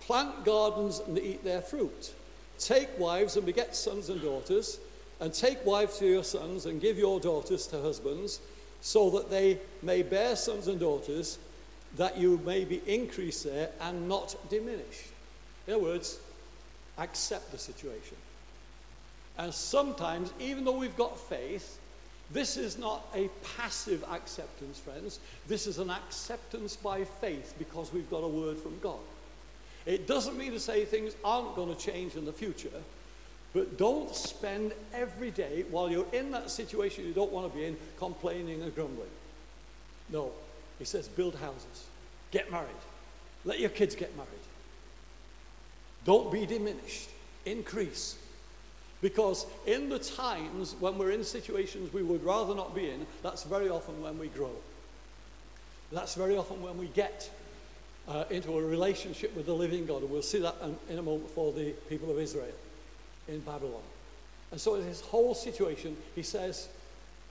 plant 0.00 0.44
gardens 0.44 1.00
and 1.00 1.18
eat 1.18 1.44
their 1.44 1.60
fruit. 1.60 2.14
Take 2.58 2.88
wives 2.98 3.36
and 3.36 3.44
beget 3.44 3.76
sons 3.76 4.08
and 4.08 4.22
daughters, 4.22 4.78
and 5.20 5.34
take 5.34 5.64
wives 5.66 5.98
to 5.98 6.06
your 6.06 6.24
sons 6.24 6.66
and 6.66 6.80
give 6.80 6.98
your 6.98 7.20
daughters 7.20 7.66
to 7.68 7.80
husbands, 7.80 8.40
so 8.80 9.10
that 9.10 9.30
they 9.30 9.58
may 9.82 10.02
bear 10.02 10.34
sons 10.34 10.66
and 10.66 10.80
daughters, 10.80 11.38
that 11.96 12.16
you 12.16 12.40
may 12.44 12.64
be 12.64 12.80
increased 12.86 13.44
there 13.44 13.68
and 13.80 14.08
not 14.08 14.34
diminished. 14.48 15.10
In 15.66 15.74
other 15.74 15.82
words, 15.82 16.18
accept 16.98 17.50
the 17.52 17.58
situation. 17.58 18.16
And 19.38 19.52
sometimes, 19.52 20.32
even 20.38 20.64
though 20.64 20.76
we've 20.76 20.96
got 20.96 21.18
faith, 21.18 21.78
this 22.32 22.56
is 22.56 22.78
not 22.78 23.06
a 23.14 23.28
passive 23.56 24.04
acceptance, 24.10 24.78
friends. 24.78 25.20
This 25.48 25.66
is 25.66 25.78
an 25.78 25.90
acceptance 25.90 26.76
by 26.76 27.04
faith 27.04 27.54
because 27.58 27.92
we've 27.92 28.08
got 28.10 28.24
a 28.24 28.28
word 28.28 28.58
from 28.58 28.78
God. 28.80 29.00
It 29.84 30.06
doesn't 30.06 30.38
mean 30.38 30.52
to 30.52 30.60
say 30.60 30.84
things 30.84 31.14
aren't 31.24 31.56
going 31.56 31.74
to 31.74 31.80
change 31.80 32.14
in 32.14 32.24
the 32.24 32.32
future, 32.32 32.70
but 33.52 33.76
don't 33.76 34.14
spend 34.14 34.72
every 34.94 35.30
day 35.30 35.64
while 35.70 35.90
you're 35.90 36.06
in 36.12 36.30
that 36.30 36.50
situation 36.50 37.04
you 37.04 37.12
don't 37.12 37.32
want 37.32 37.50
to 37.50 37.58
be 37.58 37.66
in 37.66 37.76
complaining 37.98 38.62
and 38.62 38.74
grumbling. 38.74 39.10
No. 40.08 40.30
He 40.78 40.84
says, 40.84 41.08
build 41.08 41.34
houses, 41.34 41.86
get 42.30 42.50
married, 42.50 42.68
let 43.44 43.60
your 43.60 43.70
kids 43.70 43.94
get 43.94 44.16
married. 44.16 44.30
Don't 46.04 46.32
be 46.32 46.46
diminished, 46.46 47.10
increase. 47.46 48.16
Because 49.00 49.46
in 49.66 49.88
the 49.88 49.98
times 49.98 50.76
when 50.78 50.96
we're 50.96 51.10
in 51.10 51.24
situations 51.24 51.92
we 51.92 52.02
would 52.02 52.24
rather 52.24 52.54
not 52.54 52.74
be 52.74 52.90
in, 52.90 53.06
that's 53.22 53.42
very 53.44 53.68
often 53.68 54.00
when 54.00 54.18
we 54.18 54.28
grow. 54.28 54.52
That's 55.90 56.14
very 56.14 56.36
often 56.36 56.62
when 56.62 56.78
we 56.78 56.86
get 56.88 57.30
uh, 58.08 58.24
into 58.30 58.56
a 58.58 58.62
relationship 58.62 59.36
with 59.36 59.46
the 59.46 59.52
living 59.52 59.86
God. 59.86 60.02
And 60.02 60.10
we'll 60.10 60.22
see 60.22 60.38
that 60.38 60.54
in, 60.62 60.76
in 60.88 60.98
a 60.98 61.02
moment 61.02 61.30
for 61.30 61.52
the 61.52 61.70
people 61.88 62.10
of 62.10 62.18
Israel 62.18 62.54
in 63.28 63.40
Babylon. 63.40 63.82
And 64.50 64.60
so, 64.60 64.74
in 64.74 64.84
this 64.84 65.00
whole 65.00 65.34
situation, 65.34 65.96
he 66.14 66.22
says, 66.22 66.68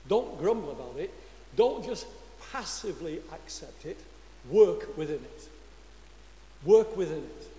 don't 0.08 0.40
grumble 0.40 0.72
about 0.72 0.96
it. 0.98 1.14
Don't 1.56 1.86
just 1.86 2.08
passively 2.52 3.22
accept 3.32 3.86
it. 3.86 4.00
Work 4.50 4.98
within 4.98 5.18
it. 5.18 5.50
Work 6.66 6.98
within 6.98 7.20
it. 7.20 7.51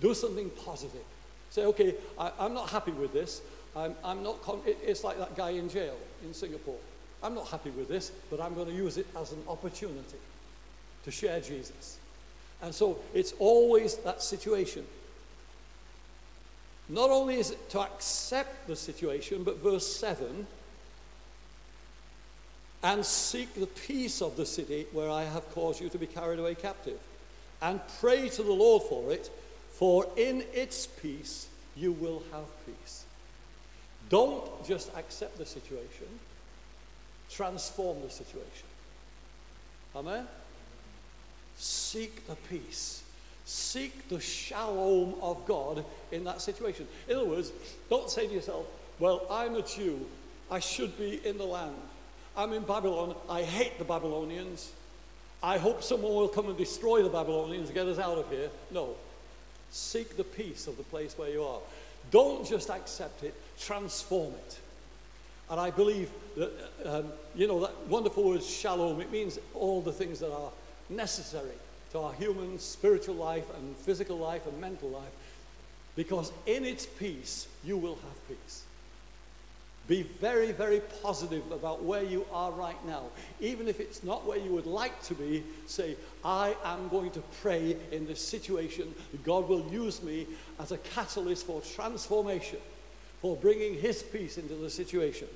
Do 0.00 0.14
something 0.14 0.50
positive. 0.64 1.02
Say, 1.50 1.64
okay, 1.64 1.94
I, 2.18 2.30
am 2.40 2.54
not 2.54 2.68
happy 2.70 2.92
with 2.92 3.12
this. 3.12 3.40
I'm, 3.74 3.94
I'm 4.04 4.22
not 4.22 4.42
con- 4.42 4.60
it, 4.66 4.78
it's 4.84 5.04
like 5.04 5.18
that 5.18 5.36
guy 5.36 5.50
in 5.50 5.68
jail 5.68 5.96
in 6.24 6.34
Singapore. 6.34 6.78
I'm 7.22 7.34
not 7.34 7.48
happy 7.48 7.70
with 7.70 7.88
this, 7.88 8.12
but 8.30 8.40
I'm 8.40 8.54
going 8.54 8.68
to 8.68 8.74
use 8.74 8.96
it 8.96 9.06
as 9.20 9.32
an 9.32 9.42
opportunity 9.48 10.18
to 11.04 11.10
share 11.10 11.40
Jesus. 11.40 11.98
And 12.62 12.74
so 12.74 12.98
it's 13.14 13.32
always 13.38 13.96
that 13.98 14.22
situation. 14.22 14.84
Not 16.88 17.10
only 17.10 17.36
is 17.36 17.50
it 17.50 17.70
to 17.70 17.80
accept 17.80 18.66
the 18.66 18.76
situation, 18.76 19.42
but 19.42 19.58
verse 19.58 19.86
7 19.86 20.46
and 22.82 23.04
seek 23.04 23.54
the 23.54 23.66
peace 23.66 24.22
of 24.22 24.36
the 24.36 24.46
city 24.46 24.86
where 24.92 25.10
I 25.10 25.24
have 25.24 25.50
caused 25.52 25.80
you 25.80 25.88
to 25.88 25.98
be 25.98 26.06
carried 26.06 26.38
away 26.38 26.54
captive, 26.54 26.98
and 27.60 27.80
pray 28.00 28.28
to 28.28 28.42
the 28.42 28.52
Lord 28.52 28.84
for 28.84 29.10
it, 29.10 29.30
for 29.78 30.08
in 30.16 30.42
its 30.52 30.88
peace 30.88 31.46
you 31.76 31.92
will 31.92 32.20
have 32.32 32.46
peace. 32.66 33.04
Don't 34.08 34.66
just 34.66 34.90
accept 34.96 35.38
the 35.38 35.46
situation, 35.46 36.08
transform 37.30 38.02
the 38.02 38.10
situation. 38.10 38.66
Amen? 39.94 40.26
Seek 41.56 42.26
the 42.26 42.34
peace. 42.50 43.04
Seek 43.44 44.08
the 44.08 44.18
shalom 44.18 45.14
of 45.22 45.46
God 45.46 45.84
in 46.10 46.24
that 46.24 46.40
situation. 46.40 46.88
In 47.08 47.16
other 47.16 47.26
words, 47.28 47.52
don't 47.88 48.10
say 48.10 48.26
to 48.26 48.34
yourself, 48.34 48.66
Well, 48.98 49.26
I'm 49.30 49.54
a 49.54 49.62
Jew. 49.62 50.04
I 50.50 50.58
should 50.58 50.98
be 50.98 51.24
in 51.24 51.38
the 51.38 51.44
land. 51.44 51.76
I'm 52.36 52.52
in 52.52 52.64
Babylon. 52.64 53.14
I 53.30 53.42
hate 53.42 53.78
the 53.78 53.84
Babylonians. 53.84 54.72
I 55.40 55.56
hope 55.56 55.84
someone 55.84 56.14
will 56.14 56.28
come 56.28 56.48
and 56.48 56.58
destroy 56.58 57.04
the 57.04 57.08
Babylonians 57.08 57.66
and 57.68 57.74
get 57.74 57.86
us 57.86 58.00
out 58.00 58.18
of 58.18 58.28
here. 58.28 58.50
No. 58.72 58.96
Seek 59.70 60.16
the 60.16 60.24
peace 60.24 60.66
of 60.66 60.76
the 60.76 60.82
place 60.84 61.16
where 61.16 61.30
you 61.30 61.42
are. 61.42 61.60
Don't 62.10 62.46
just 62.46 62.70
accept 62.70 63.22
it, 63.22 63.34
transform 63.58 64.32
it. 64.32 64.58
And 65.50 65.58
I 65.58 65.70
believe 65.70 66.10
that, 66.36 66.52
um, 66.84 67.06
you 67.34 67.46
know, 67.46 67.60
that 67.60 67.86
wonderful 67.86 68.24
word 68.24 68.42
shalom, 68.42 69.00
it 69.00 69.10
means 69.10 69.38
all 69.54 69.80
the 69.80 69.92
things 69.92 70.20
that 70.20 70.32
are 70.32 70.50
necessary 70.90 71.56
to 71.92 72.00
our 72.00 72.12
human 72.14 72.58
spiritual 72.58 73.14
life 73.14 73.46
and 73.56 73.76
physical 73.76 74.18
life 74.18 74.46
and 74.46 74.60
mental 74.60 74.90
life. 74.90 75.12
Because 75.96 76.32
in 76.46 76.64
its 76.64 76.86
peace, 76.86 77.48
you 77.64 77.76
will 77.76 77.96
have 77.96 78.28
peace. 78.28 78.62
Be 79.88 80.02
very, 80.02 80.52
very 80.52 80.80
positive 81.02 81.50
about 81.50 81.82
where 81.82 82.02
you 82.02 82.26
are 82.30 82.52
right 82.52 82.76
now. 82.86 83.04
Even 83.40 83.66
if 83.66 83.80
it's 83.80 84.04
not 84.04 84.26
where 84.26 84.36
you 84.36 84.52
would 84.52 84.66
like 84.66 85.02
to 85.04 85.14
be, 85.14 85.42
say, 85.66 85.96
I 86.22 86.54
am 86.62 86.88
going 86.90 87.10
to 87.12 87.22
pray 87.40 87.74
in 87.90 88.06
this 88.06 88.20
situation. 88.20 88.94
God 89.24 89.48
will 89.48 89.66
use 89.72 90.02
me 90.02 90.26
as 90.60 90.72
a 90.72 90.78
catalyst 90.78 91.46
for 91.46 91.62
transformation, 91.62 92.58
for 93.22 93.34
bringing 93.34 93.74
His 93.74 94.02
peace 94.02 94.36
into 94.36 94.54
the 94.54 94.68
situation. 94.68 95.28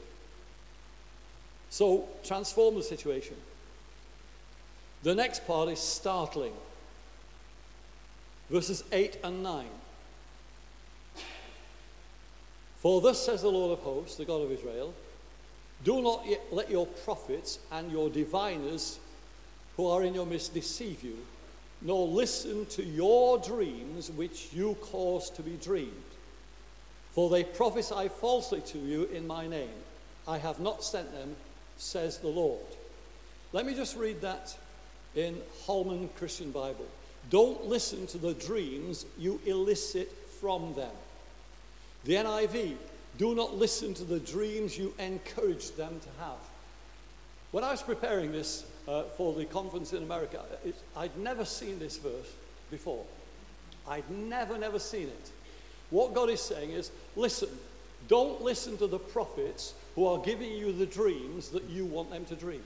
So, 1.71 2.07
transform 2.23 2.75
the 2.75 2.83
situation. 2.83 3.37
The 5.03 5.15
next 5.15 5.47
part 5.47 5.71
is 5.71 5.81
startling. 5.81 6.53
Verses 8.51 8.85
8 8.93 9.17
and 9.25 9.43
9. 9.43 9.65
For 12.83 13.01
thus 13.01 13.25
says 13.25 13.43
the 13.43 13.49
Lord 13.49 13.79
of 13.79 13.85
hosts, 13.85 14.17
the 14.17 14.25
God 14.25 14.43
of 14.43 14.51
Israel, 14.51 14.93
do 15.85 16.03
not 16.03 16.27
let 16.51 16.69
your 16.69 16.87
prophets 16.87 17.61
and 17.71 17.93
your 17.93 18.11
diviners 18.11 18.99
who 19.77 19.87
are 19.87 20.03
in 20.03 20.15
your 20.15 20.27
midst 20.27 20.53
deceive 20.53 21.05
you, 21.05 21.17
nor 21.81 22.09
listen 22.09 22.67
to 22.67 22.85
your 22.85 23.39
dreams 23.39 24.11
which 24.11 24.49
you 24.53 24.75
cause 24.81 25.31
to 25.31 25.43
be 25.43 25.57
dreamed. 25.63 25.93
For 27.13 27.31
they 27.31 27.45
prophesy 27.45 28.09
falsely 28.09 28.61
to 28.63 28.79
you 28.79 29.05
in 29.05 29.29
my 29.29 29.47
name. 29.47 29.71
I 30.27 30.39
have 30.39 30.59
not 30.59 30.83
sent 30.83 31.13
them, 31.13 31.37
says 31.77 32.19
the 32.19 32.29
Lord. 32.29 32.67
Let 33.53 33.65
me 33.65 33.75
just 33.75 33.97
read 33.97 34.21
that 34.23 34.57
in 35.15 35.41
Holman 35.67 36.11
Christian 36.17 36.51
Bible. 36.51 36.87
Don't 37.31 37.67
listen 37.67 38.09
to 38.09 38.19
the 38.19 38.35
dreams 38.35 39.07
you 39.19 39.41
elicit 39.47 40.11
from 40.41 40.75
them. 40.75 40.91
The 42.05 42.15
NIV, 42.15 42.77
do 43.19 43.35
not 43.35 43.57
listen 43.57 43.95
to 43.95 44.05
the 44.05 44.19
dreams 44.19 44.77
you 44.77 44.95
encourage 44.99 45.73
them 45.73 46.01
to 46.01 46.25
have. 46.25 46.39
When 47.53 47.63
I 47.63 47.71
was 47.71 47.83
preparing 47.83 48.33
this 48.33 48.65
uh, 48.89 49.05
for 49.17 49.35
the 49.35 49.45
conference 49.45 49.93
in 49.93 50.03
America, 50.03 50.43
it, 50.65 50.75
I'd 50.97 51.17
never 51.19 51.45
seen 51.45 51.79
this 51.79 51.99
verse 51.99 52.33
before. 52.71 53.05
I'd 53.87 54.09
never, 54.11 54.59
never 54.59 54.79
seen 54.79 55.09
it. 55.09 55.31
What 55.91 56.15
God 56.15 56.31
is 56.31 56.41
saying 56.41 56.71
is 56.71 56.91
listen, 57.15 57.51
don't 58.09 58.41
listen 58.41 58.77
to 58.79 58.87
the 58.87 58.99
prophets 58.99 59.75
who 59.95 60.07
are 60.07 60.19
giving 60.19 60.53
you 60.53 60.73
the 60.73 60.87
dreams 60.87 61.51
that 61.51 61.65
you 61.65 61.85
want 61.85 62.11
them 62.11 62.25
to 62.25 62.35
dream. 62.35 62.63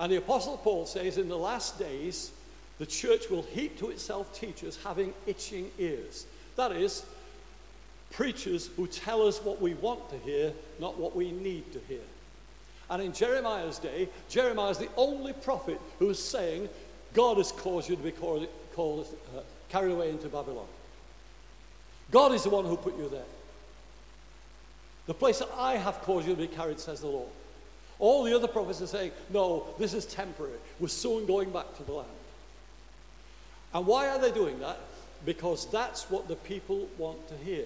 And 0.00 0.10
the 0.10 0.16
Apostle 0.16 0.56
Paul 0.56 0.86
says 0.86 1.18
in 1.18 1.28
the 1.28 1.38
last 1.38 1.78
days, 1.78 2.32
the 2.78 2.86
church 2.86 3.28
will 3.30 3.42
heap 3.42 3.78
to 3.78 3.90
itself 3.90 4.36
teachers 4.36 4.78
having 4.82 5.12
itching 5.26 5.70
ears. 5.78 6.26
That 6.56 6.72
is, 6.72 7.04
preachers 8.10 8.68
who 8.76 8.86
tell 8.86 9.26
us 9.26 9.42
what 9.42 9.60
we 9.60 9.74
want 9.74 10.08
to 10.10 10.18
hear, 10.18 10.52
not 10.78 10.98
what 10.98 11.16
we 11.16 11.32
need 11.32 11.72
to 11.72 11.80
hear. 11.88 12.00
And 12.90 13.02
in 13.02 13.12
Jeremiah's 13.12 13.78
day, 13.78 14.08
Jeremiah 14.28 14.70
is 14.70 14.78
the 14.78 14.88
only 14.96 15.32
prophet 15.32 15.80
who 15.98 16.10
is 16.10 16.22
saying, 16.22 16.68
God 17.14 17.38
has 17.38 17.52
caused 17.52 17.88
you 17.88 17.96
to 17.96 18.02
be 18.02 18.10
called, 18.10 18.46
called 18.74 19.06
uh, 19.36 19.40
carried 19.70 19.92
away 19.92 20.10
into 20.10 20.28
Babylon. 20.28 20.66
God 22.10 22.32
is 22.32 22.42
the 22.42 22.50
one 22.50 22.66
who 22.66 22.76
put 22.76 22.98
you 22.98 23.08
there. 23.08 23.22
The 25.06 25.14
place 25.14 25.38
that 25.38 25.48
I 25.56 25.76
have 25.76 26.02
caused 26.02 26.28
you 26.28 26.34
to 26.34 26.40
be 26.40 26.46
carried, 26.46 26.78
says 26.78 27.00
the 27.00 27.06
Lord. 27.06 27.30
All 27.98 28.24
the 28.24 28.34
other 28.34 28.48
prophets 28.48 28.82
are 28.82 28.86
saying, 28.86 29.12
no, 29.30 29.66
this 29.78 29.94
is 29.94 30.04
temporary. 30.04 30.58
We're 30.78 30.88
soon 30.88 31.24
going 31.26 31.50
back 31.50 31.76
to 31.76 31.82
the 31.84 31.92
land. 31.92 32.08
And 33.72 33.86
why 33.86 34.08
are 34.08 34.18
they 34.18 34.32
doing 34.32 34.58
that? 34.60 34.78
Because 35.24 35.66
that's 35.66 36.10
what 36.10 36.28
the 36.28 36.36
people 36.36 36.88
want 36.98 37.28
to 37.28 37.36
hear. 37.36 37.64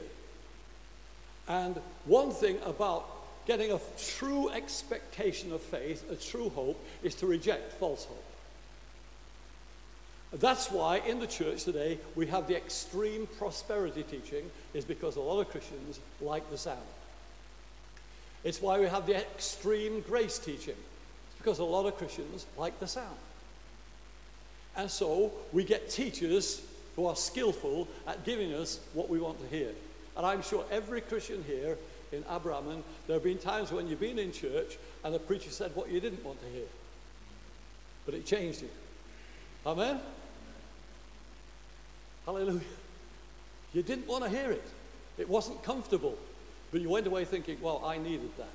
And 1.48 1.80
one 2.04 2.30
thing 2.30 2.58
about 2.64 3.08
getting 3.46 3.72
a 3.72 3.80
true 3.98 4.50
expectation 4.50 5.52
of 5.52 5.60
faith, 5.60 6.10
a 6.10 6.16
true 6.16 6.50
hope, 6.50 6.84
is 7.02 7.14
to 7.16 7.26
reject 7.26 7.72
false 7.74 8.04
hope. 8.04 8.24
That's 10.32 10.70
why 10.70 10.98
in 10.98 11.20
the 11.20 11.26
church 11.26 11.64
today 11.64 11.98
we 12.16 12.26
have 12.26 12.48
the 12.48 12.56
extreme 12.56 13.28
prosperity 13.38 14.02
teaching, 14.02 14.50
is 14.74 14.84
because 14.84 15.16
a 15.16 15.20
lot 15.20 15.40
of 15.40 15.48
Christians 15.48 16.00
like 16.20 16.50
the 16.50 16.58
sound. 16.58 16.80
It's 18.44 18.60
why 18.60 18.78
we 18.80 18.86
have 18.86 19.06
the 19.06 19.16
extreme 19.16 20.02
grace 20.02 20.38
teaching. 20.38 20.74
It's 20.74 21.38
because 21.38 21.58
a 21.60 21.64
lot 21.64 21.86
of 21.86 21.96
Christians 21.96 22.46
like 22.58 22.78
the 22.80 22.86
sound. 22.86 23.16
And 24.76 24.90
so 24.90 25.32
we 25.52 25.64
get 25.64 25.88
teachers 25.88 26.60
who 26.96 27.06
are 27.06 27.16
skillful 27.16 27.86
at 28.06 28.24
giving 28.24 28.52
us 28.54 28.80
what 28.94 29.08
we 29.08 29.20
want 29.20 29.38
to 29.40 29.56
hear. 29.56 29.70
And 30.16 30.26
I'm 30.26 30.42
sure 30.42 30.64
every 30.70 31.02
Christian 31.02 31.44
here 31.46 31.76
in 32.10 32.24
Abrahamton, 32.30 32.82
there 33.06 33.16
have 33.16 33.24
been 33.24 33.38
times 33.38 33.70
when 33.70 33.86
you've 33.86 34.00
been 34.00 34.18
in 34.18 34.32
church 34.32 34.78
and 35.04 35.14
the 35.14 35.18
preacher 35.18 35.50
said 35.50 35.72
what 35.74 35.90
you 35.90 36.00
didn't 36.00 36.24
want 36.24 36.40
to 36.40 36.48
hear. 36.48 36.66
But 38.06 38.14
it 38.14 38.24
changed 38.24 38.62
you. 38.62 38.70
Amen? 39.66 40.00
Hallelujah. 42.24 42.60
You 43.72 43.82
didn't 43.82 44.06
want 44.06 44.24
to 44.24 44.30
hear 44.30 44.50
it. 44.50 44.64
It 45.18 45.28
wasn't 45.28 45.62
comfortable. 45.62 46.16
But 46.72 46.80
you 46.80 46.88
went 46.88 47.06
away 47.06 47.24
thinking, 47.24 47.58
well, 47.60 47.82
I 47.84 47.98
needed 47.98 48.30
that. 48.38 48.46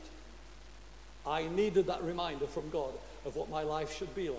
I 1.26 1.48
needed 1.48 1.88
that 1.88 2.04
reminder 2.04 2.48
from 2.48 2.70
God 2.70 2.92
of 3.26 3.36
what 3.36 3.50
my 3.50 3.64
life 3.64 3.96
should 3.96 4.14
be 4.16 4.30
like. 4.30 4.38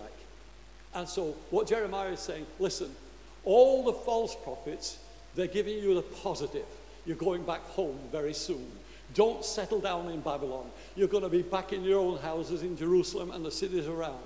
And 0.94 1.08
so, 1.08 1.34
what 1.50 1.68
Jeremiah 1.68 2.10
is 2.10 2.20
saying, 2.20 2.46
listen, 2.58 2.94
all 3.44 3.84
the 3.84 3.92
false 3.92 4.36
prophets, 4.36 4.98
they're 5.34 5.46
giving 5.46 5.78
you 5.78 5.94
the 5.94 6.02
positive. 6.02 6.66
You're 7.06 7.16
going 7.16 7.42
back 7.42 7.62
home 7.70 7.98
very 8.10 8.34
soon. 8.34 8.66
Don't 9.14 9.44
settle 9.44 9.80
down 9.80 10.08
in 10.10 10.20
Babylon. 10.20 10.66
You're 10.96 11.08
going 11.08 11.24
to 11.24 11.28
be 11.28 11.42
back 11.42 11.72
in 11.72 11.84
your 11.84 12.00
own 12.00 12.18
houses 12.18 12.62
in 12.62 12.76
Jerusalem 12.76 13.30
and 13.30 13.44
the 13.44 13.50
cities 13.50 13.86
around. 13.86 14.22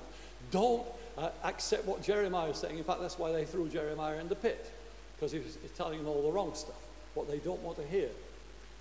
Don't 0.51 0.87
uh, 1.19 1.31
accept 1.45 1.87
what 1.87 2.03
Jeremiah 2.03 2.51
is 2.51 2.59
saying. 2.59 2.79
In 2.79 2.85
fact, 2.85 3.01
that's 3.01 3.19
why 3.19 3.33
they 3.33 3.45
threw 3.45 3.69
Jeremiah 3.69 4.19
in 4.19 4.29
the 4.29 4.37
pit, 4.37 4.71
because 5.17 5.33
he's 5.33 5.59
telling 5.77 5.99
them 5.99 6.09
all 6.09 6.23
the 6.23 6.31
wrong 6.31 6.55
stuff, 6.55 6.77
what 7.15 7.29
they 7.29 7.39
don't 7.39 7.61
want 7.63 7.79
to 7.79 7.87
hear. 7.87 8.11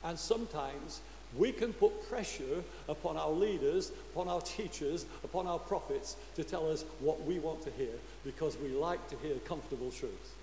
And 0.03 0.19
sometimes 0.19 1.01
we 1.35 1.51
can 1.51 1.73
put 1.73 2.07
pressure 2.07 2.63
upon 2.87 3.17
our 3.17 3.31
leaders, 3.31 3.91
upon 4.11 4.27
our 4.27 4.41
teachers, 4.41 5.05
upon 5.23 5.47
our 5.47 5.59
prophets 5.59 6.17
to 6.35 6.43
tell 6.43 6.69
us 6.69 6.85
what 6.99 7.23
we 7.23 7.39
want 7.39 7.63
to 7.63 7.71
hear 7.71 7.93
because 8.25 8.57
we 8.57 8.69
like 8.69 9.07
to 9.09 9.15
hear 9.17 9.35
comfortable 9.45 9.91
truth. 9.91 10.33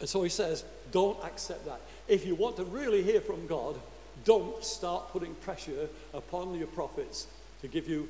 And 0.00 0.08
so 0.08 0.22
he 0.22 0.28
says, 0.28 0.64
don't 0.90 1.22
accept 1.24 1.66
that. 1.66 1.80
If 2.08 2.26
you 2.26 2.34
want 2.34 2.56
to 2.56 2.64
really 2.64 3.02
hear 3.02 3.20
from 3.20 3.46
God, 3.46 3.78
don't 4.24 4.64
start 4.64 5.10
putting 5.10 5.34
pressure 5.36 5.88
upon 6.12 6.54
your 6.54 6.66
prophets 6.68 7.26
to 7.60 7.68
give 7.68 7.88
you. 7.88 8.08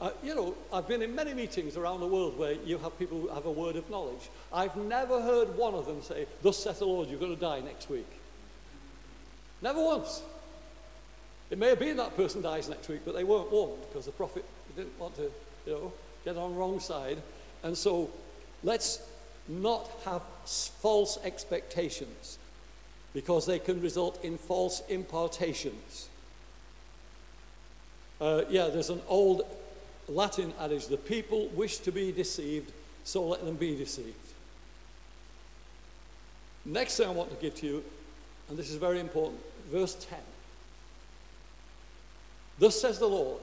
Uh, 0.00 0.10
you 0.22 0.34
know, 0.34 0.54
I've 0.72 0.88
been 0.88 1.02
in 1.02 1.14
many 1.14 1.34
meetings 1.34 1.76
around 1.76 2.00
the 2.00 2.06
world 2.06 2.38
where 2.38 2.52
you 2.52 2.78
have 2.78 2.98
people 2.98 3.20
who 3.20 3.28
have 3.28 3.46
a 3.46 3.50
word 3.50 3.76
of 3.76 3.88
knowledge. 3.90 4.28
I've 4.52 4.76
never 4.76 5.22
heard 5.22 5.56
one 5.56 5.74
of 5.74 5.86
them 5.86 6.02
say, 6.02 6.26
Thus 6.42 6.58
saith 6.58 6.80
the 6.80 6.86
Lord, 6.86 7.08
you're 7.08 7.20
going 7.20 7.34
to 7.34 7.40
die 7.40 7.60
next 7.60 7.88
week. 7.88 8.10
Never 9.62 9.82
once. 9.82 10.22
It 11.50 11.58
may 11.58 11.68
have 11.68 11.78
been 11.78 11.96
that 11.98 12.16
person 12.16 12.42
dies 12.42 12.68
next 12.68 12.88
week, 12.88 13.02
but 13.04 13.14
they 13.14 13.24
weren't 13.24 13.50
warned 13.50 13.82
because 13.88 14.06
the 14.06 14.12
prophet 14.12 14.44
didn't 14.76 14.98
want 14.98 15.14
to, 15.16 15.30
you 15.66 15.72
know, 15.72 15.92
get 16.24 16.36
on 16.36 16.54
wrong 16.54 16.80
side. 16.80 17.18
And 17.62 17.76
so 17.76 18.10
let's 18.62 19.02
not 19.48 19.90
have 20.04 20.22
false 20.80 21.18
expectations 21.24 22.38
because 23.12 23.46
they 23.46 23.58
can 23.58 23.80
result 23.80 24.22
in 24.24 24.36
false 24.36 24.82
impartations. 24.88 26.08
Uh, 28.20 28.42
yeah, 28.48 28.68
there's 28.68 28.90
an 28.90 29.02
old 29.08 29.42
Latin 30.08 30.52
adage 30.60 30.86
the 30.88 30.96
people 30.96 31.48
wish 31.48 31.78
to 31.78 31.90
be 31.90 32.12
deceived, 32.12 32.72
so 33.04 33.26
let 33.26 33.44
them 33.44 33.56
be 33.56 33.74
deceived. 33.76 34.14
Next 36.64 36.96
thing 36.96 37.08
I 37.08 37.12
want 37.12 37.30
to 37.30 37.36
give 37.36 37.54
to 37.56 37.66
you, 37.66 37.84
and 38.48 38.58
this 38.58 38.70
is 38.70 38.76
very 38.76 39.00
important, 39.00 39.40
verse 39.70 39.94
10. 40.08 40.18
Thus 42.58 42.80
says 42.80 42.98
the 42.98 43.08
Lord, 43.08 43.40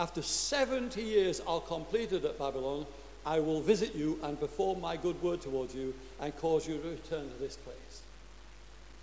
after 0.00 0.22
70 0.22 1.02
years 1.02 1.40
are 1.46 1.60
completed 1.60 2.24
at 2.24 2.38
Babylon, 2.38 2.86
I 3.26 3.38
will 3.38 3.60
visit 3.60 3.94
you 3.94 4.18
and 4.22 4.40
perform 4.40 4.80
my 4.80 4.96
good 4.96 5.22
word 5.22 5.42
towards 5.42 5.74
you 5.74 5.92
and 6.20 6.34
cause 6.38 6.66
you 6.66 6.78
to 6.78 6.88
return 6.88 7.30
to 7.30 7.38
this 7.38 7.56
place. 7.56 8.00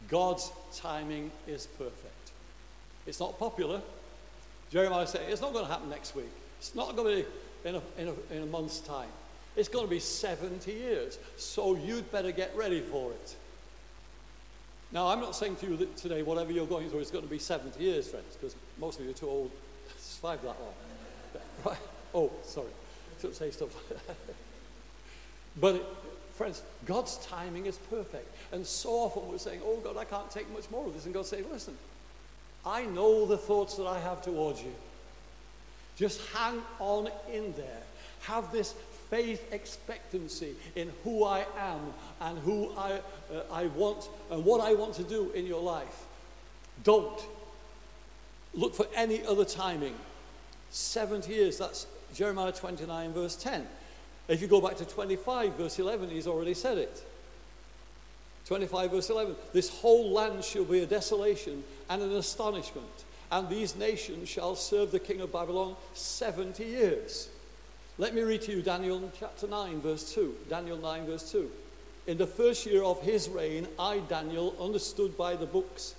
God's 0.10 0.52
timing 0.76 1.30
is 1.46 1.68
perfect. 1.78 2.32
It's 3.06 3.20
not 3.20 3.38
popular. 3.38 3.80
Jeremiah 4.72 5.06
said 5.06 5.22
it's 5.30 5.40
not 5.40 5.54
going 5.54 5.66
to 5.66 5.72
happen 5.72 5.88
next 5.88 6.16
week. 6.16 6.32
It's 6.58 6.74
not 6.74 6.96
going 6.96 7.18
to 7.18 7.24
be 7.24 7.70
in 7.70 7.76
a, 7.76 7.82
in 8.00 8.08
a, 8.08 8.36
in 8.36 8.44
a 8.44 8.48
month's 8.48 8.80
time. 8.80 9.10
It's 9.56 9.70
going 9.70 9.86
to 9.86 9.90
be 9.90 10.00
70 10.00 10.72
years. 10.72 11.20
So 11.38 11.76
you'd 11.76 12.12
better 12.12 12.32
get 12.32 12.56
ready 12.58 12.82
for 12.82 13.12
it. 13.12 13.36
Now, 14.92 15.10
I'm 15.10 15.20
not 15.20 15.36
saying 15.36 15.58
to 15.58 15.68
you 15.68 15.78
that 15.78 15.96
today, 15.96 16.24
whatever 16.24 16.52
you're 16.52 16.66
going 16.66 16.90
through 16.90 17.02
is 17.02 17.12
going 17.12 17.24
to 17.24 17.30
be 17.30 17.40
70 17.40 17.84
years, 17.84 18.08
friends, 18.08 18.36
because 18.36 18.56
most 18.80 19.00
of 19.00 19.06
you 19.06 19.12
are 19.12 19.16
too 19.16 19.30
old 19.30 19.52
survive 20.18 20.42
that 20.42 20.48
long. 20.48 20.74
Right? 21.66 21.78
Oh, 22.14 22.32
sorry. 22.44 22.68
Shouldn't 23.18 23.36
say 23.36 23.52
stuff 23.52 23.70
But 25.60 25.84
Friends, 26.38 26.62
God's 26.86 27.18
timing 27.26 27.66
is 27.66 27.78
perfect. 27.90 28.32
And 28.52 28.66
so 28.66 28.92
often 28.92 29.28
we're 29.28 29.40
saying, 29.40 29.62
Oh 29.66 29.78
God, 29.78 29.98
I 29.98 30.06
can't 30.06 30.30
take 30.30 30.48
much 30.54 30.70
more 30.70 30.86
of 30.86 30.94
this. 30.94 31.06
And 31.06 31.14
God 31.14 31.26
saying, 31.26 31.46
Listen, 31.52 31.76
I 32.64 32.86
know 32.86 33.26
the 33.26 33.38
thoughts 33.38 33.76
that 33.78 33.88
I 33.88 34.00
have 34.00 34.22
towards 34.22 34.62
you. 34.62 34.74
Just 35.96 36.22
hang 36.36 36.62
on 36.80 37.10
in 37.34 37.54
there. 37.58 37.82
Have 38.22 38.52
this 38.52 38.76
faith 39.10 39.52
expectancy 39.52 40.54
in 40.76 40.92
who 41.04 41.24
I 41.24 41.44
am 41.58 41.80
and 42.22 42.38
who 42.40 42.72
I, 42.78 43.00
uh, 43.34 43.42
I 43.52 43.66
want 43.68 44.08
and 44.30 44.46
what 44.46 44.62
I 44.62 44.76
want 44.76 44.94
to 44.96 45.04
do 45.04 45.32
in 45.32 45.48
your 45.48 45.62
life. 45.62 46.06
Don't 46.84 47.20
look 48.58 48.76
for 48.76 48.88
any 48.94 49.24
other 49.24 49.46
timing. 49.46 49.96
70 50.72 51.32
years, 51.32 51.58
that's 51.58 51.88
Jeremiah 52.14 52.52
29, 52.52 53.14
verse 53.14 53.36
10. 53.38 53.66
If 54.28 54.42
you 54.42 54.48
go 54.48 54.60
back 54.60 54.76
to 54.78 54.86
25, 54.86 55.54
verse 55.54 55.80
11, 55.80 56.10
he's 56.10 56.28
already 56.28 56.54
said 56.54 56.78
it. 56.78 57.04
25, 58.48 58.92
verse 58.92 59.10
11. 59.10 59.36
This 59.54 59.70
whole 59.70 60.12
land 60.12 60.44
shall 60.44 60.66
be 60.66 60.80
a 60.80 60.86
desolation 60.86 61.64
and 61.90 62.02
an 62.02 62.14
astonishment, 62.14 63.06
and 63.32 63.48
these 63.48 63.76
nations 63.76 64.28
shall 64.28 64.56
serve 64.56 64.92
the 64.92 65.00
king 65.00 65.22
of 65.22 65.32
Babylon 65.32 65.76
70 65.94 66.66
years. 66.66 67.30
Let 67.98 68.14
me 68.14 68.22
read 68.22 68.42
to 68.44 68.52
you 68.52 68.62
Daniel 68.62 69.12
chapter 69.18 69.48
9, 69.48 69.82
verse 69.82 70.14
2. 70.14 70.36
Daniel 70.50 70.78
9, 70.78 71.06
verse 71.06 71.32
2. 71.32 71.50
In 72.08 72.18
the 72.18 72.28
first 72.28 72.66
year 72.66 72.84
of 72.84 73.02
his 73.02 73.28
reign, 73.28 73.68
I, 73.78 74.00
Daniel, 74.00 74.56
understood 74.60 75.18
by 75.18 75.36
the 75.36 75.46
books 75.46 75.96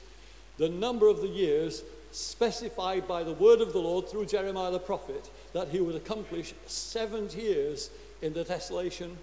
the 0.59 0.69
number 0.69 1.09
of 1.09 1.21
the 1.21 1.29
years 1.29 1.83
specified 2.11 3.07
by 3.07 3.23
the 3.23 3.33
word 3.33 3.61
of 3.61 3.73
the 3.73 3.79
Lord 3.79 4.09
through 4.09 4.27
Jeremiah 4.27 4.71
the 4.71 4.79
prophet 4.79 5.31
that 5.53 5.69
he 5.69 5.81
would 5.81 5.97
accomplish 5.97 6.55
70 6.67 7.41
years 7.41 7.91
in 8.23 8.33
the 8.33 8.45
desolation 8.45 9.17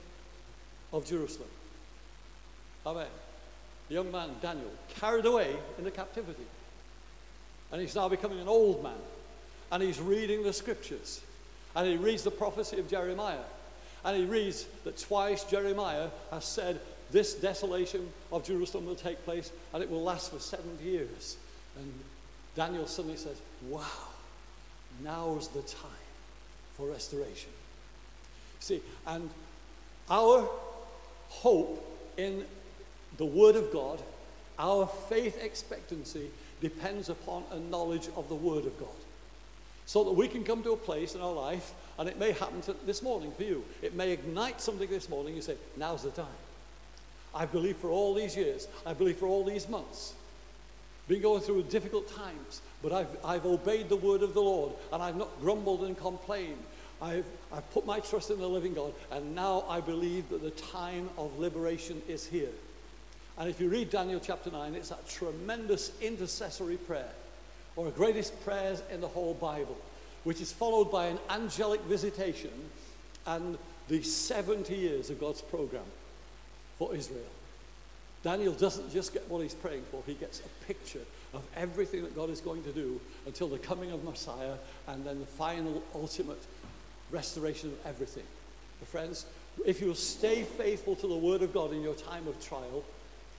of 0.93 1.05
Jerusalem. 1.05 1.49
Amen. 2.85 3.07
The 3.87 3.95
young 3.95 4.11
man, 4.11 4.29
Daniel, 4.41 4.71
carried 4.99 5.25
away 5.25 5.55
into 5.77 5.91
captivity. 5.91 6.45
And 7.71 7.81
he's 7.81 7.95
now 7.95 8.07
becoming 8.07 8.39
an 8.39 8.47
old 8.47 8.83
man. 8.83 8.97
And 9.71 9.81
he's 9.81 9.99
reading 9.99 10.43
the 10.43 10.53
scriptures. 10.53 11.21
And 11.75 11.87
he 11.87 11.97
reads 11.97 12.23
the 12.23 12.31
prophecy 12.31 12.79
of 12.79 12.89
Jeremiah. 12.89 13.43
And 14.03 14.15
he 14.15 14.25
reads 14.25 14.65
that 14.83 14.97
twice 14.97 15.43
Jeremiah 15.43 16.09
has 16.31 16.45
said, 16.45 16.79
This 17.11 17.33
desolation 17.33 18.07
of 18.31 18.45
Jerusalem 18.45 18.85
will 18.85 18.95
take 18.95 19.23
place 19.25 19.51
and 19.73 19.81
it 19.81 19.89
will 19.89 20.03
last 20.03 20.31
for 20.31 20.39
70 20.39 20.83
years. 20.83 21.37
And 21.77 21.91
Daniel 22.55 22.87
suddenly 22.87 23.17
says, 23.17 23.37
Wow, 23.69 23.85
now's 25.03 25.47
the 25.49 25.61
time 25.61 25.91
for 26.77 26.87
restoration. 26.87 27.49
See, 28.59 28.81
and 29.05 29.29
our 30.09 30.49
hope 31.29 31.83
in 32.17 32.45
the 33.17 33.25
Word 33.25 33.55
of 33.55 33.71
God, 33.71 34.01
our 34.57 34.87
faith 34.87 35.43
expectancy 35.43 36.29
depends 36.61 37.09
upon 37.09 37.43
a 37.51 37.59
knowledge 37.59 38.07
of 38.15 38.29
the 38.29 38.35
Word 38.35 38.65
of 38.65 38.79
God. 38.79 38.89
So 39.85 40.03
that 40.03 40.13
we 40.13 40.27
can 40.27 40.43
come 40.43 40.63
to 40.63 40.71
a 40.71 40.77
place 40.77 41.13
in 41.13 41.21
our 41.21 41.33
life, 41.33 41.73
and 41.99 42.09
it 42.09 42.17
may 42.17 42.31
happen 42.31 42.61
to, 42.63 42.75
this 42.85 43.03
morning 43.03 43.31
for 43.37 43.43
you. 43.43 43.63
It 43.81 43.93
may 43.93 44.11
ignite 44.11 44.59
something 44.59 44.89
this 44.89 45.09
morning. 45.09 45.35
You 45.35 45.41
say, 45.41 45.57
Now's 45.77 46.03
the 46.03 46.11
time. 46.11 46.25
I've 47.35 47.51
believed 47.51 47.77
for 47.79 47.89
all 47.89 48.13
these 48.13 48.35
years, 48.35 48.67
I've 48.85 48.97
believed 48.97 49.19
for 49.19 49.27
all 49.27 49.43
these 49.43 49.67
months, 49.67 50.13
been 51.07 51.21
going 51.21 51.41
through 51.41 51.63
difficult 51.63 52.13
times, 52.15 52.61
but 52.81 52.91
I've, 52.91 53.17
I've 53.23 53.45
obeyed 53.45 53.89
the 53.89 53.95
word 53.95 54.23
of 54.23 54.33
the 54.33 54.41
Lord, 54.41 54.73
and 54.91 55.01
I've 55.03 55.15
not 55.15 55.39
grumbled 55.39 55.83
and 55.83 55.97
complained. 55.97 56.63
I've, 57.01 57.25
I've 57.53 57.69
put 57.71 57.85
my 57.85 57.99
trust 57.99 58.31
in 58.31 58.39
the 58.39 58.47
living 58.47 58.73
God, 58.73 58.93
and 59.11 59.35
now 59.35 59.65
I 59.69 59.81
believe 59.81 60.29
that 60.29 60.41
the 60.41 60.51
time 60.51 61.09
of 61.17 61.37
liberation 61.37 62.01
is 62.07 62.25
here. 62.25 62.49
And 63.37 63.49
if 63.49 63.59
you 63.59 63.69
read 63.69 63.89
Daniel 63.89 64.19
chapter 64.19 64.49
9, 64.49 64.75
it's 64.75 64.89
that 64.89 65.07
tremendous 65.07 65.91
intercessory 66.01 66.77
prayer, 66.77 67.11
of 67.77 67.85
the 67.85 67.91
greatest 67.91 68.43
prayers 68.45 68.81
in 68.91 69.01
the 69.01 69.07
whole 69.07 69.33
Bible, 69.33 69.77
which 70.23 70.41
is 70.41 70.51
followed 70.51 70.91
by 70.91 71.07
an 71.07 71.19
angelic 71.29 71.81
visitation 71.81 72.51
and 73.27 73.57
the 73.89 74.01
70 74.01 74.73
years 74.73 75.09
of 75.09 75.19
God's 75.19 75.41
program 75.41 75.83
for 76.79 76.95
Israel. 76.95 77.21
Daniel 78.25 78.53
doesn't 78.53 78.91
just 78.91 79.13
get 79.13 79.29
what 79.29 79.43
he's 79.43 79.53
praying 79.53 79.83
for, 79.91 80.01
he 80.07 80.15
gets 80.15 80.39
a 80.39 80.65
picture 80.65 81.05
of 81.35 81.43
everything 81.55 82.01
that 82.01 82.15
God 82.15 82.31
is 82.31 82.41
going 82.41 82.63
to 82.63 82.71
do 82.71 82.99
until 83.27 83.47
the 83.47 83.59
coming 83.59 83.91
of 83.91 84.03
Messiah 84.03 84.55
and 84.87 85.05
then 85.05 85.19
the 85.19 85.27
final, 85.27 85.83
ultimate 85.93 86.41
restoration 87.11 87.69
of 87.69 87.85
everything. 87.85 88.23
But 88.79 88.89
friends, 88.89 89.27
if 89.63 89.79
you'll 89.79 89.93
stay 89.93 90.41
faithful 90.41 90.95
to 90.95 91.07
the 91.07 91.15
Word 91.15 91.43
of 91.43 91.53
God 91.53 91.71
in 91.71 91.83
your 91.83 91.93
time 91.93 92.27
of 92.27 92.43
trial, 92.43 92.83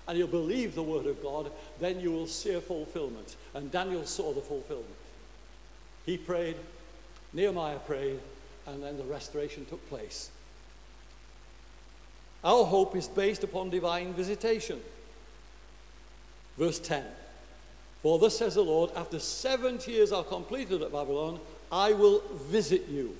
and 0.07 0.17
you'll 0.17 0.29
believe 0.29 0.77
the 0.77 0.83
word 0.85 1.07
of 1.07 1.21
God, 1.21 1.51
then 1.81 1.99
you 1.99 2.13
will 2.13 2.29
see 2.29 2.55
a 2.55 2.61
fulfillment. 2.61 3.35
And 3.55 3.73
Daniel 3.73 4.07
saw 4.07 4.33
the 4.33 4.41
fulfillment. 4.41 4.87
He 6.05 6.17
prayed, 6.17 6.55
Nehemiah 7.33 7.81
prayed, 7.81 8.21
and 8.69 8.81
then 8.81 8.99
the 8.99 9.03
restoration 9.03 9.65
took 9.65 9.85
place. 9.89 10.31
Our 12.47 12.65
hope 12.65 12.95
is 12.95 13.09
based 13.09 13.43
upon 13.43 13.71
divine 13.71 14.15
visitation. 14.15 14.81
Verse 16.57 16.79
10 16.79 17.05
For 18.05 18.21
thus 18.21 18.39
says 18.39 18.55
the 18.55 18.63
Lord, 18.63 18.93
after 18.95 19.19
70 19.19 19.91
years 19.91 20.13
are 20.13 20.23
completed 20.23 20.81
at 20.81 20.93
Babylon, 20.93 21.41
I 21.73 21.93
will 21.93 22.23
visit 22.49 22.87
you. 22.89 23.17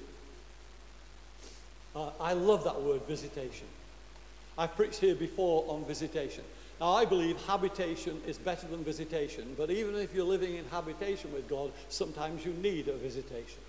Uh, 1.97 2.11
I 2.21 2.35
love 2.35 2.63
that 2.63 2.81
word, 2.81 3.03
visitation. 3.09 3.67
I've 4.57 4.77
preached 4.77 5.01
here 5.01 5.17
before 5.17 5.65
on 5.67 5.85
visitation. 5.85 6.45
Now, 6.81 6.93
I 6.93 7.05
believe 7.05 7.37
habitation 7.47 8.23
is 8.29 8.39
better 8.39 8.69
than 8.69 8.85
visitation, 8.85 9.57
but 9.59 9.73
even 9.73 9.97
if 9.97 10.15
you're 10.15 10.25
living 10.25 10.55
in 10.55 10.65
habitation 10.67 11.33
with 11.33 11.49
God, 11.49 11.73
sometimes 11.89 12.45
you 12.45 12.53
need 12.53 12.87
a 12.87 12.97
visitation. 12.97 13.61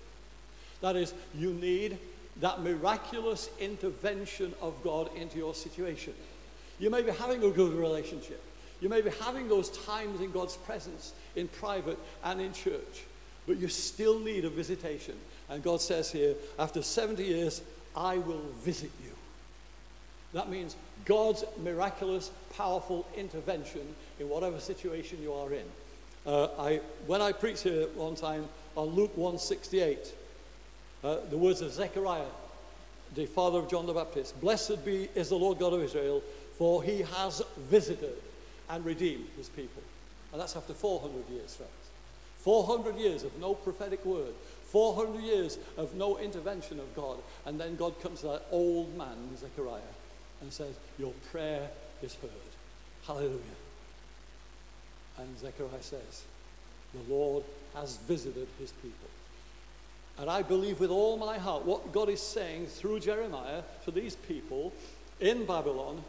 That 0.82 0.94
is, 0.94 1.14
you 1.34 1.52
need 1.54 1.98
that 2.40 2.62
miraculous 2.62 3.50
intervention 3.58 4.54
of 4.60 4.74
God 4.84 5.10
into 5.16 5.38
your 5.38 5.54
situation. 5.54 6.14
You 6.78 6.90
may 6.90 7.02
be 7.02 7.10
having 7.10 7.42
a 7.42 7.50
good 7.50 7.74
relationship. 7.74 8.42
You 8.80 8.88
may 8.88 9.00
be 9.00 9.10
having 9.22 9.48
those 9.48 9.70
times 9.84 10.20
in 10.20 10.30
God's 10.30 10.56
presence 10.56 11.12
in 11.34 11.48
private 11.48 11.98
and 12.22 12.40
in 12.40 12.52
church, 12.52 13.04
but 13.46 13.56
you 13.56 13.68
still 13.68 14.20
need 14.20 14.44
a 14.44 14.50
visitation. 14.50 15.16
And 15.48 15.62
God 15.62 15.80
says 15.80 16.12
here, 16.12 16.34
after 16.58 16.82
70 16.82 17.24
years, 17.24 17.62
I 17.96 18.18
will 18.18 18.42
visit 18.60 18.92
you. 19.02 19.10
That 20.32 20.48
means 20.48 20.76
God's 21.04 21.44
miraculous, 21.62 22.30
powerful 22.56 23.06
intervention 23.16 23.82
in 24.20 24.28
whatever 24.28 24.60
situation 24.60 25.18
you 25.22 25.32
are 25.32 25.52
in. 25.52 25.64
Uh, 26.26 26.48
I, 26.58 26.80
when 27.06 27.22
I 27.22 27.32
preached 27.32 27.62
here 27.62 27.86
one 27.94 28.14
time 28.14 28.46
on 28.76 28.88
Luke 28.88 29.16
168, 29.16 30.12
uh, 31.04 31.18
the 31.30 31.38
words 31.38 31.60
of 31.60 31.72
Zechariah, 31.72 32.24
the 33.14 33.26
father 33.26 33.58
of 33.58 33.68
John 33.68 33.86
the 33.86 33.92
Baptist, 33.92 34.40
Blessed 34.40 34.84
be 34.84 35.08
is 35.14 35.28
the 35.28 35.36
Lord 35.36 35.58
God 35.58 35.72
of 35.72 35.82
Israel, 35.82 36.22
for 36.56 36.82
he 36.82 37.02
has 37.02 37.42
visited 37.56 38.14
and 38.68 38.84
redeemed 38.84 39.26
his 39.36 39.48
people. 39.48 39.82
And 40.32 40.40
that's 40.40 40.56
after 40.56 40.74
400 40.74 41.28
years, 41.30 41.54
friends. 41.54 41.72
400 42.38 42.96
years 42.96 43.24
of 43.24 43.36
no 43.40 43.54
prophetic 43.54 44.04
word, 44.04 44.32
400 44.66 45.22
years 45.22 45.58
of 45.76 45.94
no 45.94 46.18
intervention 46.18 46.78
of 46.78 46.94
God. 46.94 47.18
And 47.46 47.58
then 47.60 47.76
God 47.76 48.00
comes 48.00 48.20
to 48.20 48.28
that 48.28 48.46
old 48.50 48.96
man, 48.96 49.36
Zechariah, 49.36 49.80
and 50.40 50.52
says, 50.52 50.74
Your 50.98 51.12
prayer 51.30 51.68
is 52.02 52.14
heard. 52.16 52.30
Hallelujah. 53.06 53.38
And 55.18 55.38
Zechariah 55.38 55.82
says, 55.82 56.24
The 56.94 57.12
Lord 57.12 57.44
has 57.74 57.96
visited 57.98 58.46
his 58.58 58.72
people. 58.72 59.08
And 60.20 60.28
I 60.28 60.42
believe 60.42 60.80
with 60.80 60.90
all 60.90 61.16
my 61.16 61.38
heart 61.38 61.64
what 61.64 61.92
God 61.92 62.08
is 62.08 62.20
saying 62.20 62.66
through 62.66 63.00
Jeremiah 63.00 63.62
to 63.84 63.90
these 63.90 64.16
people 64.16 64.72
in 65.20 65.44
Babylon 65.44 66.02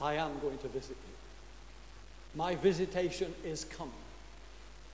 I 0.00 0.14
am 0.14 0.38
going 0.40 0.58
to 0.58 0.68
visit 0.68 0.96
you. 0.96 1.14
My 2.34 2.54
visitation 2.56 3.32
is 3.44 3.64
coming. 3.64 3.92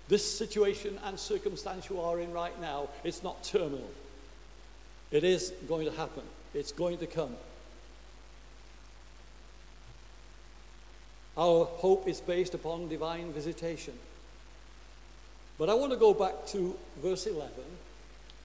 This 0.09 0.39
situation 0.39 0.99
and 1.05 1.19
circumstance 1.19 1.89
you 1.89 2.01
are 2.01 2.21
in 2.21 2.33
right 2.33 2.59
now, 2.61 2.89
it's 3.05 3.23
not 3.23 3.43
terminal. 3.43 3.91
It 5.11 5.25
is 5.25 5.53
going 5.67 5.87
to 5.87 5.97
happen. 5.97 6.25
It's 6.55 6.73
going 6.73 6.99
to 6.99 7.07
come. 7.07 7.35
Our 11.37 11.65
hope 11.65 12.09
is 12.09 12.21
based 12.21 12.55
upon 12.55 12.89
divine 12.89 13.33
visitation. 13.33 13.95
But 15.57 15.71
I 15.71 15.75
want 15.75 15.93
to 15.93 15.99
go 15.99 16.13
back 16.13 16.47
to 16.49 16.77
verse 17.01 17.27
11 17.27 17.53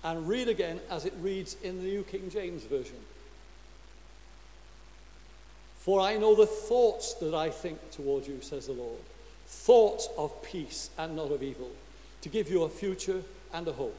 and 0.03 0.27
read 0.27 0.47
again 0.47 0.79
as 0.89 1.05
it 1.05 1.13
reads 1.19 1.55
in 1.63 1.77
the 1.77 1.85
New 1.85 2.03
King 2.03 2.29
James 2.29 2.63
Version. 2.63 2.97
For 5.75 5.99
I 5.99 6.17
know 6.17 6.35
the 6.35 6.45
thoughts 6.45 7.13
that 7.15 7.33
I 7.33 7.49
think 7.49 7.91
toward 7.91 8.27
you, 8.27 8.39
says 8.41 8.67
the 8.67 8.73
Lord 8.73 8.99
thoughts 9.45 10.09
of 10.17 10.41
peace 10.43 10.89
and 10.97 11.15
not 11.15 11.31
of 11.31 11.43
evil, 11.43 11.69
to 12.21 12.29
give 12.29 12.49
you 12.49 12.63
a 12.63 12.69
future 12.69 13.21
and 13.53 13.67
a 13.67 13.73
hope. 13.73 13.95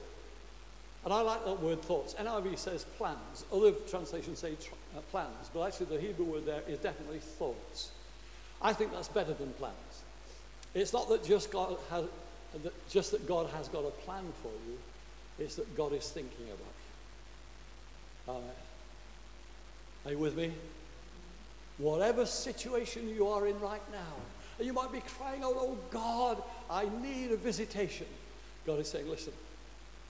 And 1.05 1.13
I 1.13 1.21
like 1.21 1.45
that 1.45 1.61
word 1.61 1.83
thoughts. 1.83 2.15
NIV 2.15 2.59
says 2.59 2.85
plans. 2.97 3.45
Other 3.53 3.73
translations 3.89 4.39
say 4.39 4.55
tr- 4.55 4.73
uh, 4.97 5.01
plans, 5.11 5.51
but 5.53 5.67
actually 5.67 5.95
the 5.95 6.01
Hebrew 6.01 6.25
word 6.25 6.47
there 6.47 6.63
is 6.67 6.79
definitely 6.79 7.19
thoughts. 7.19 7.91
I 8.63 8.73
think 8.73 8.93
that's 8.93 9.09
better 9.09 9.35
than 9.35 9.53
plans. 9.55 9.75
It's 10.73 10.93
not 10.93 11.09
that 11.11 11.25
just 11.25 11.53
God 11.53 11.77
has, 11.91 12.05
that 12.63 12.89
just 12.89 13.11
that 13.11 13.29
God 13.29 13.51
has 13.51 13.69
got 13.69 13.85
a 13.85 13.91
plan 13.91 14.25
for 14.43 14.49
you. 14.67 14.79
It's 15.39 15.57
that 15.57 15.77
God 15.77 15.93
is 15.93 16.09
thinking 16.09 16.47
about 16.47 16.59
you. 18.27 18.33
Amen. 18.35 18.57
Are 20.07 20.11
you 20.13 20.19
with 20.19 20.37
me? 20.37 20.53
Whatever 21.79 22.25
situation 22.25 23.09
you 23.09 23.27
are 23.29 23.47
in 23.47 23.59
right 23.61 23.83
now, 23.91 24.15
and 24.59 24.67
you 24.67 24.73
might 24.73 24.93
be 24.93 25.01
crying 25.01 25.43
out, 25.43 25.55
Oh 25.57 25.77
God, 25.91 26.43
I 26.71 26.89
need 27.03 27.33
a 27.33 27.37
visitation. 27.37 28.07
God 28.67 28.79
is 28.79 28.89
saying, 28.89 29.09
Listen, 29.09 29.33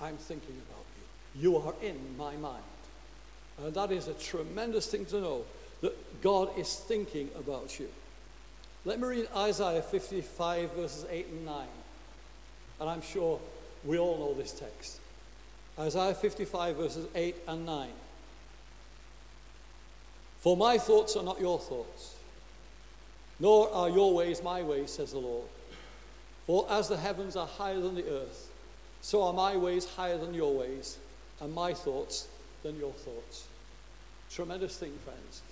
I'm 0.00 0.16
thinking 0.16 0.60
about 0.68 0.84
you. 1.34 1.48
You 1.48 1.56
are 1.56 1.74
in 1.82 1.98
my 2.18 2.36
mind. 2.36 2.62
And 3.62 3.72
that 3.74 3.92
is 3.92 4.08
a 4.08 4.14
tremendous 4.14 4.86
thing 4.86 5.06
to 5.06 5.20
know 5.20 5.44
that 5.80 6.22
God 6.22 6.58
is 6.58 6.76
thinking 6.76 7.30
about 7.38 7.78
you. 7.78 7.88
Let 8.84 9.00
me 9.00 9.06
read 9.06 9.28
Isaiah 9.34 9.80
55, 9.80 10.72
verses 10.72 11.06
8 11.08 11.26
and 11.28 11.46
9. 11.46 11.66
And 12.80 12.90
I'm 12.90 13.00
sure 13.00 13.40
we 13.84 13.98
all 13.98 14.18
know 14.18 14.34
this 14.34 14.52
text. 14.52 15.00
Isaiah 15.78 16.14
55, 16.14 16.76
verses 16.76 17.06
8 17.14 17.36
and 17.48 17.66
9. 17.66 17.88
For 20.38 20.56
my 20.56 20.78
thoughts 20.78 21.16
are 21.16 21.24
not 21.24 21.40
your 21.40 21.58
thoughts, 21.58 22.14
nor 23.40 23.72
are 23.72 23.88
your 23.88 24.14
ways 24.14 24.42
my 24.42 24.62
ways, 24.62 24.92
says 24.92 25.12
the 25.12 25.18
Lord. 25.18 25.48
For 26.46 26.66
as 26.70 26.88
the 26.88 26.96
heavens 26.96 27.34
are 27.34 27.46
higher 27.46 27.80
than 27.80 27.94
the 27.94 28.08
earth, 28.08 28.50
so 29.00 29.22
are 29.22 29.32
my 29.32 29.56
ways 29.56 29.86
higher 29.86 30.18
than 30.18 30.34
your 30.34 30.54
ways, 30.54 30.98
and 31.40 31.52
my 31.54 31.74
thoughts 31.74 32.28
than 32.62 32.78
your 32.78 32.92
thoughts. 32.92 33.46
Tremendous 34.30 34.76
thing, 34.76 34.92
friends. 35.04 35.42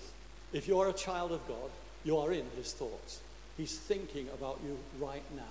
If 0.52 0.68
you're 0.68 0.88
a 0.88 0.92
child 0.92 1.32
of 1.32 1.46
God, 1.48 1.70
you 2.04 2.18
are 2.18 2.32
in 2.32 2.44
his 2.56 2.72
thoughts. 2.72 3.20
He's 3.56 3.78
thinking 3.78 4.28
about 4.34 4.58
you 4.64 4.78
right 5.00 5.22
now. 5.34 5.42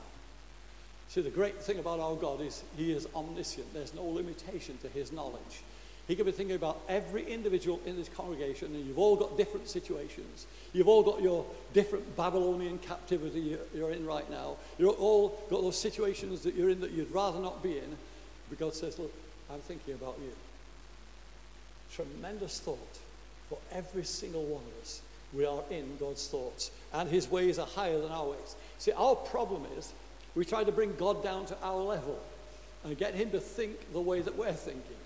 See, 1.11 1.19
the 1.19 1.29
great 1.29 1.61
thing 1.61 1.77
about 1.77 1.99
our 1.99 2.15
God 2.15 2.39
is 2.39 2.63
he 2.77 2.93
is 2.93 3.05
omniscient. 3.13 3.73
There's 3.73 3.93
no 3.93 4.05
limitation 4.05 4.77
to 4.77 4.87
his 4.87 5.11
knowledge. 5.11 5.61
He 6.07 6.15
can 6.15 6.25
be 6.25 6.31
thinking 6.31 6.55
about 6.55 6.79
every 6.87 7.29
individual 7.29 7.81
in 7.85 7.97
this 7.97 8.07
congregation, 8.07 8.73
and 8.73 8.85
you've 8.85 8.97
all 8.97 9.17
got 9.17 9.35
different 9.35 9.67
situations. 9.67 10.47
You've 10.71 10.87
all 10.87 11.03
got 11.03 11.21
your 11.21 11.45
different 11.73 12.15
Babylonian 12.15 12.77
captivity 12.77 13.57
you're 13.75 13.91
in 13.91 14.05
right 14.05 14.29
now. 14.31 14.55
You've 14.77 14.97
all 15.01 15.37
got 15.49 15.61
those 15.61 15.77
situations 15.77 16.43
that 16.43 16.55
you're 16.55 16.69
in 16.69 16.79
that 16.79 16.91
you'd 16.91 17.11
rather 17.11 17.41
not 17.41 17.61
be 17.61 17.77
in. 17.77 17.97
But 18.47 18.59
God 18.59 18.73
says, 18.73 18.97
Look, 18.97 19.11
I'm 19.51 19.59
thinking 19.59 19.95
about 19.95 20.17
you. 20.21 20.31
Tremendous 21.93 22.61
thought 22.61 22.99
for 23.49 23.57
every 23.73 24.05
single 24.05 24.43
one 24.43 24.63
of 24.63 24.81
us. 24.81 25.01
We 25.33 25.45
are 25.45 25.63
in 25.69 25.97
God's 25.99 26.25
thoughts, 26.25 26.71
and 26.93 27.09
His 27.09 27.29
ways 27.29 27.59
are 27.59 27.67
higher 27.67 27.99
than 27.99 28.11
our 28.13 28.29
ways. 28.29 28.55
See, 28.77 28.93
our 28.93 29.15
problem 29.15 29.65
is 29.77 29.91
we 30.35 30.45
try 30.45 30.63
to 30.63 30.71
bring 30.71 30.95
God 30.95 31.23
down 31.23 31.45
to 31.47 31.57
our 31.63 31.81
level 31.81 32.19
and 32.83 32.97
get 32.97 33.13
Him 33.13 33.31
to 33.31 33.39
think 33.39 33.91
the 33.93 33.99
way 33.99 34.21
that 34.21 34.37
we're 34.37 34.53
thinking. 34.53 34.97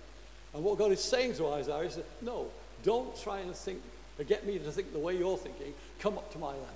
And 0.54 0.64
what 0.64 0.78
God 0.78 0.92
is 0.92 1.04
saying 1.04 1.36
to 1.36 1.48
Isaiah 1.48 1.80
is, 1.80 2.00
no, 2.22 2.48
don't 2.84 3.20
try 3.22 3.40
and 3.40 3.54
think, 3.56 3.82
or 4.18 4.24
get 4.24 4.46
me 4.46 4.58
to 4.60 4.72
think 4.72 4.94
the 4.94 5.00
way 5.00 5.18
you're 5.18 5.38
thinking. 5.38 5.74
Come 6.00 6.18
up 6.18 6.32
to 6.34 6.38
my 6.38 6.48
level. 6.48 6.68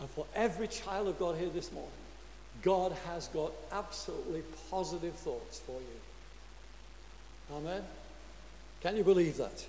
And 0.00 0.10
for 0.10 0.26
every 0.34 0.68
child 0.68 1.08
of 1.08 1.18
God 1.18 1.36
here 1.36 1.48
this 1.48 1.72
morning, 1.72 1.90
God 2.62 2.92
has 3.06 3.28
got 3.28 3.52
absolutely 3.72 4.42
positive 4.70 5.14
thoughts 5.14 5.60
for 5.60 5.72
you. 5.72 7.56
Amen? 7.56 7.82
Can 8.82 8.96
you 8.96 9.04
believe 9.04 9.36
that? 9.38 9.64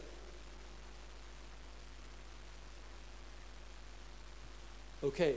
Okay. 5.04 5.36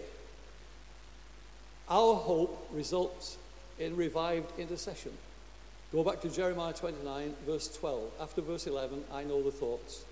Our 1.90 2.14
hope 2.14 2.68
results 2.72 3.36
in 3.80 3.96
revived 3.96 4.58
intercession. 4.58 5.12
Go 5.92 6.04
back 6.04 6.20
to 6.20 6.28
Jeremiah 6.28 6.72
29, 6.72 7.34
verse 7.44 7.76
12. 7.76 8.10
After 8.20 8.42
verse 8.42 8.68
11, 8.68 9.02
I 9.12 9.24
know 9.24 9.42
the 9.42 9.50
thoughts. 9.50 10.04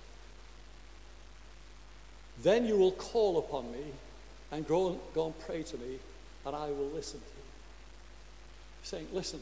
Then 2.43 2.67
you 2.67 2.77
will 2.77 2.93
call 2.93 3.39
upon 3.39 3.71
me 3.71 3.85
and 4.51 4.67
go 4.67 4.89
and, 4.89 4.99
go 5.15 5.27
and 5.27 5.39
pray 5.41 5.63
to 5.63 5.77
me, 5.77 5.99
and 6.45 6.57
I 6.57 6.67
will 6.71 6.91
listen 6.95 7.21
to 7.21 7.27
you. 7.27 7.43
Saying, 8.83 9.07
listen, 9.13 9.41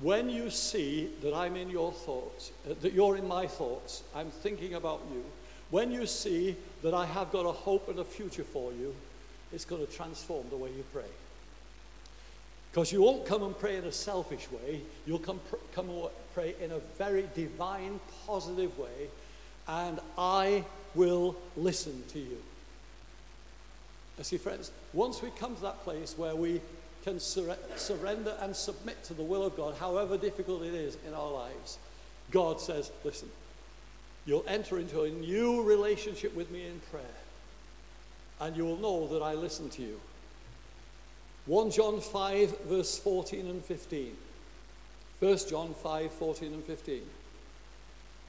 when 0.00 0.28
you 0.28 0.50
see 0.50 1.10
that 1.22 1.34
I'm 1.34 1.56
in 1.56 1.70
your 1.70 1.92
thoughts, 1.92 2.50
uh, 2.68 2.74
that 2.80 2.92
you're 2.92 3.16
in 3.16 3.28
my 3.28 3.46
thoughts, 3.46 4.02
I'm 4.14 4.30
thinking 4.30 4.74
about 4.74 5.02
you, 5.12 5.24
when 5.70 5.92
you 5.92 6.06
see 6.06 6.56
that 6.82 6.94
I 6.94 7.06
have 7.06 7.30
got 7.30 7.46
a 7.46 7.52
hope 7.52 7.88
and 7.88 7.98
a 8.00 8.04
future 8.04 8.42
for 8.42 8.72
you, 8.72 8.94
it's 9.52 9.64
going 9.64 9.84
to 9.84 9.92
transform 9.92 10.48
the 10.50 10.56
way 10.56 10.70
you 10.70 10.84
pray. 10.92 11.02
Because 12.70 12.92
you 12.92 13.02
won't 13.02 13.26
come 13.26 13.42
and 13.42 13.58
pray 13.58 13.76
in 13.76 13.84
a 13.84 13.92
selfish 13.92 14.50
way, 14.50 14.82
you'll 15.06 15.18
come, 15.18 15.40
pr- 15.50 15.56
come 15.74 15.90
and 15.90 16.08
pray 16.34 16.54
in 16.62 16.70
a 16.70 16.78
very 16.98 17.28
divine, 17.34 17.98
positive 18.26 18.78
way, 18.78 19.08
and 19.66 19.98
I 20.16 20.64
will 20.94 21.36
listen 21.56 22.02
to 22.12 22.18
you. 22.18 22.38
You 24.18 24.24
see, 24.24 24.38
friends, 24.38 24.70
once 24.92 25.22
we 25.22 25.30
come 25.30 25.56
to 25.56 25.62
that 25.62 25.82
place 25.82 26.16
where 26.16 26.36
we 26.36 26.60
can 27.04 27.18
sur- 27.18 27.56
surrender 27.76 28.36
and 28.40 28.54
submit 28.54 29.02
to 29.04 29.14
the 29.14 29.22
will 29.22 29.44
of 29.44 29.56
God, 29.56 29.74
however 29.76 30.16
difficult 30.16 30.62
it 30.62 30.74
is 30.74 30.96
in 31.06 31.14
our 31.14 31.30
lives, 31.30 31.78
God 32.30 32.60
says, 32.60 32.90
Listen, 33.02 33.28
you'll 34.26 34.44
enter 34.46 34.78
into 34.78 35.02
a 35.02 35.10
new 35.10 35.62
relationship 35.62 36.36
with 36.36 36.50
me 36.50 36.66
in 36.66 36.80
prayer, 36.90 37.02
and 38.40 38.56
you 38.56 38.64
will 38.64 38.78
know 38.78 39.06
that 39.08 39.22
I 39.22 39.34
listen 39.34 39.68
to 39.70 39.82
you. 39.82 40.00
1 41.46 41.70
John 41.70 42.00
5, 42.00 42.60
verse 42.62 42.98
14 42.98 43.46
and 43.46 43.64
15. 43.64 44.16
1 45.18 45.38
John 45.48 45.74
5, 45.74 46.12
14 46.12 46.52
and 46.52 46.64
15. 46.64 47.02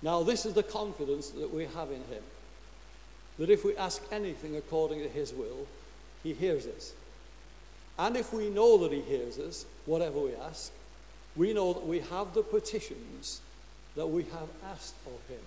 Now, 0.02 0.24
this 0.24 0.46
is 0.46 0.54
the 0.54 0.64
confidence 0.64 1.30
that 1.30 1.54
we 1.54 1.66
have 1.66 1.90
in 1.90 2.04
him 2.14 2.24
that 3.38 3.50
if 3.50 3.64
we 3.64 3.76
ask 3.78 4.04
anything 4.12 4.56
according 4.56 5.00
to 5.00 5.10
his 5.10 5.34
will, 5.34 5.66
he 6.24 6.34
hears 6.34 6.68
us. 6.68 6.94
And 7.98 8.16
if 8.16 8.34
we 8.34 8.50
know 8.50 8.78
that 8.80 8.92
he 8.92 9.02
hears 9.02 9.40
us, 9.40 9.66
whatever 9.86 10.20
we 10.20 10.36
ask, 10.36 10.72
we 11.36 11.54
know 11.54 11.74
that 11.74 11.86
we 11.86 12.00
have 12.00 12.34
the 12.34 12.44
petitions 12.44 13.42
that 13.96 14.08
we 14.08 14.24
have 14.24 14.50
asked 14.72 14.96
of 15.06 15.28
him. 15.30 15.42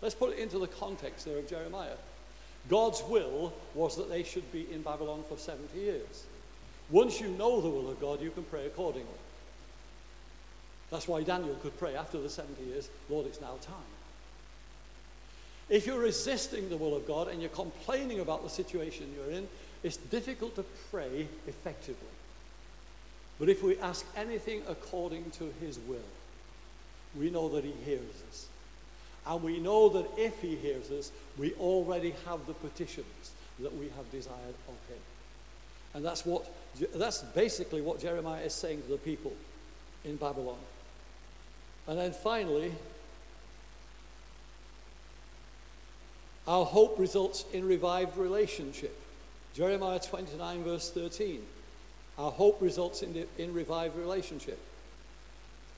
Let's 0.00 0.14
put 0.14 0.32
it 0.32 0.38
into 0.38 0.58
the 0.58 0.66
context 0.66 1.26
there 1.26 1.38
of 1.38 1.48
Jeremiah. 1.48 1.96
God's 2.68 3.02
will 3.08 3.52
was 3.74 3.96
that 3.96 4.10
they 4.10 4.22
should 4.22 4.50
be 4.52 4.66
in 4.72 4.82
Babylon 4.82 5.24
for 5.28 5.38
70 5.38 5.78
years. 5.78 6.24
Once 6.90 7.20
you 7.20 7.28
know 7.28 7.60
the 7.60 7.68
will 7.68 7.90
of 7.90 8.00
God, 8.00 8.20
you 8.20 8.30
can 8.30 8.44
pray 8.44 8.66
accordingly. 8.66 9.08
That's 10.90 11.06
why 11.06 11.22
Daniel 11.22 11.54
could 11.56 11.78
pray 11.78 11.94
after 11.96 12.18
the 12.18 12.30
70 12.30 12.62
years, 12.64 12.88
Lord, 13.10 13.26
it's 13.26 13.40
now 13.40 13.56
time. 13.60 13.76
If 15.68 15.86
you're 15.86 16.00
resisting 16.00 16.70
the 16.70 16.78
will 16.78 16.96
of 16.96 17.06
God 17.06 17.28
and 17.28 17.42
you're 17.42 17.50
complaining 17.50 18.20
about 18.20 18.42
the 18.42 18.48
situation 18.48 19.14
you're 19.14 19.36
in, 19.36 19.46
it's 19.82 19.98
difficult 19.98 20.56
to 20.56 20.64
pray 20.90 21.28
effectively. 21.46 22.08
But 23.38 23.48
if 23.48 23.62
we 23.62 23.78
ask 23.78 24.04
anything 24.16 24.62
according 24.66 25.30
to 25.32 25.52
his 25.60 25.78
will, 25.86 25.98
we 27.18 27.30
know 27.30 27.48
that 27.50 27.64
he 27.64 27.72
hears 27.84 28.00
us. 28.30 28.48
And 29.28 29.42
we 29.42 29.58
know 29.58 29.90
that 29.90 30.06
if 30.16 30.40
he 30.40 30.56
hears 30.56 30.90
us, 30.90 31.12
we 31.36 31.52
already 31.54 32.14
have 32.26 32.46
the 32.46 32.54
petitions 32.54 33.32
that 33.60 33.76
we 33.76 33.90
have 33.96 34.10
desired 34.10 34.54
of 34.66 34.74
him. 34.88 34.98
And 35.94 36.04
that's 36.04 36.24
what 36.24 36.50
that's 36.94 37.22
basically 37.22 37.80
what 37.80 38.00
Jeremiah 38.00 38.42
is 38.42 38.54
saying 38.54 38.82
to 38.82 38.88
the 38.88 38.98
people 38.98 39.32
in 40.04 40.16
Babylon. 40.16 40.58
And 41.86 41.98
then 41.98 42.12
finally, 42.12 42.72
our 46.46 46.64
hope 46.64 46.98
results 46.98 47.44
in 47.52 47.66
revived 47.66 48.16
relationship. 48.16 48.98
Jeremiah 49.54 49.98
29, 49.98 50.64
verse 50.64 50.90
13. 50.90 51.42
Our 52.18 52.30
hope 52.30 52.62
results 52.62 53.02
in, 53.02 53.26
in 53.38 53.52
revived 53.52 53.96
relationship. 53.96 54.58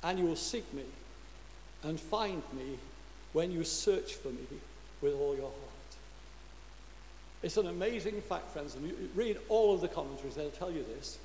And 0.02 0.18
you 0.18 0.26
will 0.26 0.36
seek 0.36 0.72
me 0.72 0.84
and 1.82 1.98
find 1.98 2.42
me 2.52 2.78
when 3.32 3.50
you 3.50 3.64
search 3.64 4.14
for 4.14 4.28
me 4.28 4.46
with 5.00 5.14
all 5.14 5.34
your 5.34 5.44
heart. 5.44 5.54
It's 7.42 7.56
an 7.56 7.68
amazing 7.68 8.20
fact, 8.20 8.50
friends, 8.50 8.74
and 8.74 8.86
you 8.86 8.94
read 9.14 9.38
all 9.48 9.74
of 9.74 9.80
the 9.80 9.88
commentaries, 9.88 10.34
they'll 10.34 10.50
tell 10.50 10.70
you 10.70 10.84
this. 10.96 11.18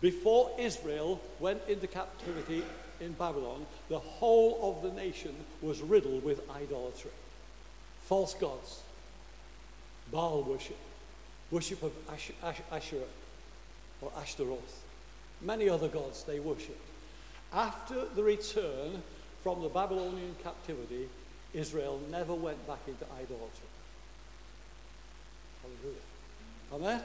Before 0.00 0.50
Israel 0.58 1.20
went 1.40 1.62
into 1.68 1.86
captivity 1.86 2.62
in 3.00 3.12
Babylon, 3.12 3.66
the 3.88 3.98
whole 3.98 4.58
of 4.62 4.82
the 4.82 4.96
nation 4.96 5.34
was 5.60 5.80
riddled 5.80 6.24
with 6.24 6.48
idolatry. 6.50 7.10
False 8.04 8.34
gods, 8.34 8.82
Baal 10.12 10.42
worship, 10.42 10.78
worship 11.50 11.82
of 11.82 11.92
Ash- 12.12 12.32
Ash- 12.42 12.60
Asherah 12.70 13.00
or 14.00 14.12
Ashtaroth, 14.20 14.82
many 15.40 15.68
other 15.68 15.88
gods 15.88 16.24
they 16.24 16.40
worshipped. 16.40 16.88
After 17.52 18.04
the 18.14 18.22
return 18.22 19.02
from 19.42 19.62
the 19.62 19.68
Babylonian 19.68 20.34
captivity, 20.42 21.08
Israel 21.54 22.00
never 22.10 22.34
went 22.34 22.66
back 22.66 22.80
into 22.86 23.04
idolatry. 23.04 23.68
Hallelujah. 25.62 26.00
Amen? 26.72 27.02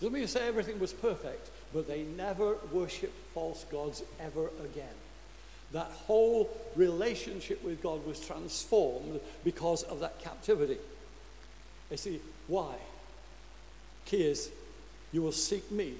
Doesn't 0.00 0.12
mean 0.12 0.22
to 0.22 0.28
say 0.28 0.48
everything 0.48 0.80
was 0.80 0.92
perfect, 0.92 1.50
but 1.72 1.86
they 1.86 2.02
never 2.02 2.56
worshipped 2.72 3.16
false 3.34 3.64
gods 3.70 4.02
ever 4.18 4.48
again. 4.64 4.94
That 5.72 5.90
whole 6.06 6.50
relationship 6.76 7.62
with 7.64 7.82
God 7.82 8.04
was 8.06 8.20
transformed 8.20 9.20
because 9.44 9.84
of 9.84 10.00
that 10.00 10.18
captivity. 10.20 10.78
You 11.90 11.96
see, 11.96 12.20
why? 12.46 12.74
Key 14.06 14.24
is, 14.24 14.50
you 15.12 15.22
will 15.22 15.32
seek 15.32 15.70
me 15.70 15.94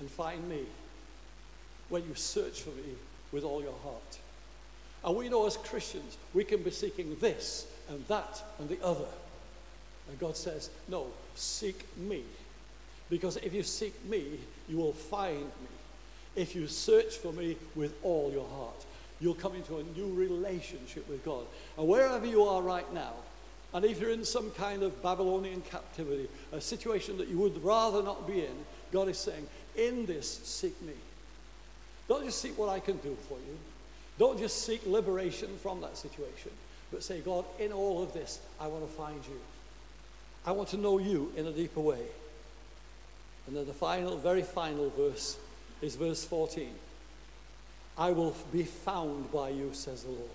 and 0.00 0.10
find 0.10 0.48
me 0.48 0.64
when 1.88 2.02
you 2.08 2.14
search 2.14 2.62
for 2.62 2.70
me 2.70 2.94
with 3.30 3.44
all 3.44 3.62
your 3.62 3.76
heart. 3.82 4.18
And 5.04 5.16
we 5.16 5.28
know 5.28 5.46
as 5.46 5.56
Christians, 5.56 6.16
we 6.32 6.44
can 6.44 6.62
be 6.62 6.70
seeking 6.70 7.16
this 7.20 7.66
and 7.88 8.06
that 8.08 8.42
and 8.58 8.68
the 8.68 8.82
other. 8.82 9.04
And 10.08 10.18
God 10.18 10.36
says, 10.36 10.70
no, 10.88 11.06
seek 11.34 11.84
me. 11.96 12.22
Because 13.10 13.36
if 13.38 13.52
you 13.52 13.62
seek 13.62 13.94
me, 14.06 14.38
you 14.68 14.78
will 14.78 14.92
find 14.92 15.40
me. 15.40 15.68
If 16.36 16.54
you 16.56 16.66
search 16.66 17.16
for 17.16 17.32
me 17.32 17.56
with 17.74 17.94
all 18.02 18.30
your 18.32 18.48
heart, 18.48 18.84
you'll 19.20 19.34
come 19.34 19.54
into 19.54 19.78
a 19.78 19.82
new 19.96 20.12
relationship 20.14 21.08
with 21.08 21.24
God. 21.24 21.44
And 21.78 21.86
wherever 21.86 22.26
you 22.26 22.44
are 22.44 22.62
right 22.62 22.90
now, 22.92 23.12
and 23.72 23.84
if 23.84 24.00
you're 24.00 24.10
in 24.10 24.24
some 24.24 24.50
kind 24.52 24.82
of 24.82 25.02
Babylonian 25.02 25.60
captivity, 25.62 26.28
a 26.52 26.60
situation 26.60 27.18
that 27.18 27.28
you 27.28 27.38
would 27.38 27.62
rather 27.62 28.02
not 28.02 28.26
be 28.26 28.40
in, 28.40 28.54
God 28.92 29.08
is 29.08 29.18
saying, 29.18 29.46
in 29.76 30.06
this, 30.06 30.40
seek 30.44 30.80
me. 30.82 30.92
Don't 32.08 32.24
just 32.24 32.40
seek 32.40 32.56
what 32.56 32.68
I 32.68 32.78
can 32.78 32.96
do 32.98 33.16
for 33.28 33.34
you. 33.34 33.58
Don't 34.18 34.38
just 34.38 34.64
seek 34.64 34.86
liberation 34.86 35.50
from 35.62 35.80
that 35.80 35.96
situation, 35.96 36.52
but 36.92 37.02
say, 37.02 37.20
God, 37.20 37.44
in 37.58 37.72
all 37.72 38.02
of 38.02 38.12
this, 38.12 38.40
I 38.60 38.68
want 38.68 38.86
to 38.86 38.92
find 38.92 39.20
you. 39.28 39.40
I 40.46 40.52
want 40.52 40.68
to 40.70 40.76
know 40.76 40.98
you 40.98 41.32
in 41.36 41.46
a 41.46 41.52
deeper 41.52 41.80
way. 41.80 42.02
And 43.46 43.56
then 43.56 43.66
the 43.66 43.72
final, 43.72 44.16
very 44.16 44.42
final 44.42 44.90
verse 44.90 45.36
is 45.82 45.96
verse 45.96 46.24
14. 46.24 46.70
I 47.96 48.10
will 48.10 48.36
be 48.52 48.64
found 48.64 49.30
by 49.32 49.50
you, 49.50 49.70
says 49.72 50.02
the 50.04 50.10
Lord. 50.10 50.30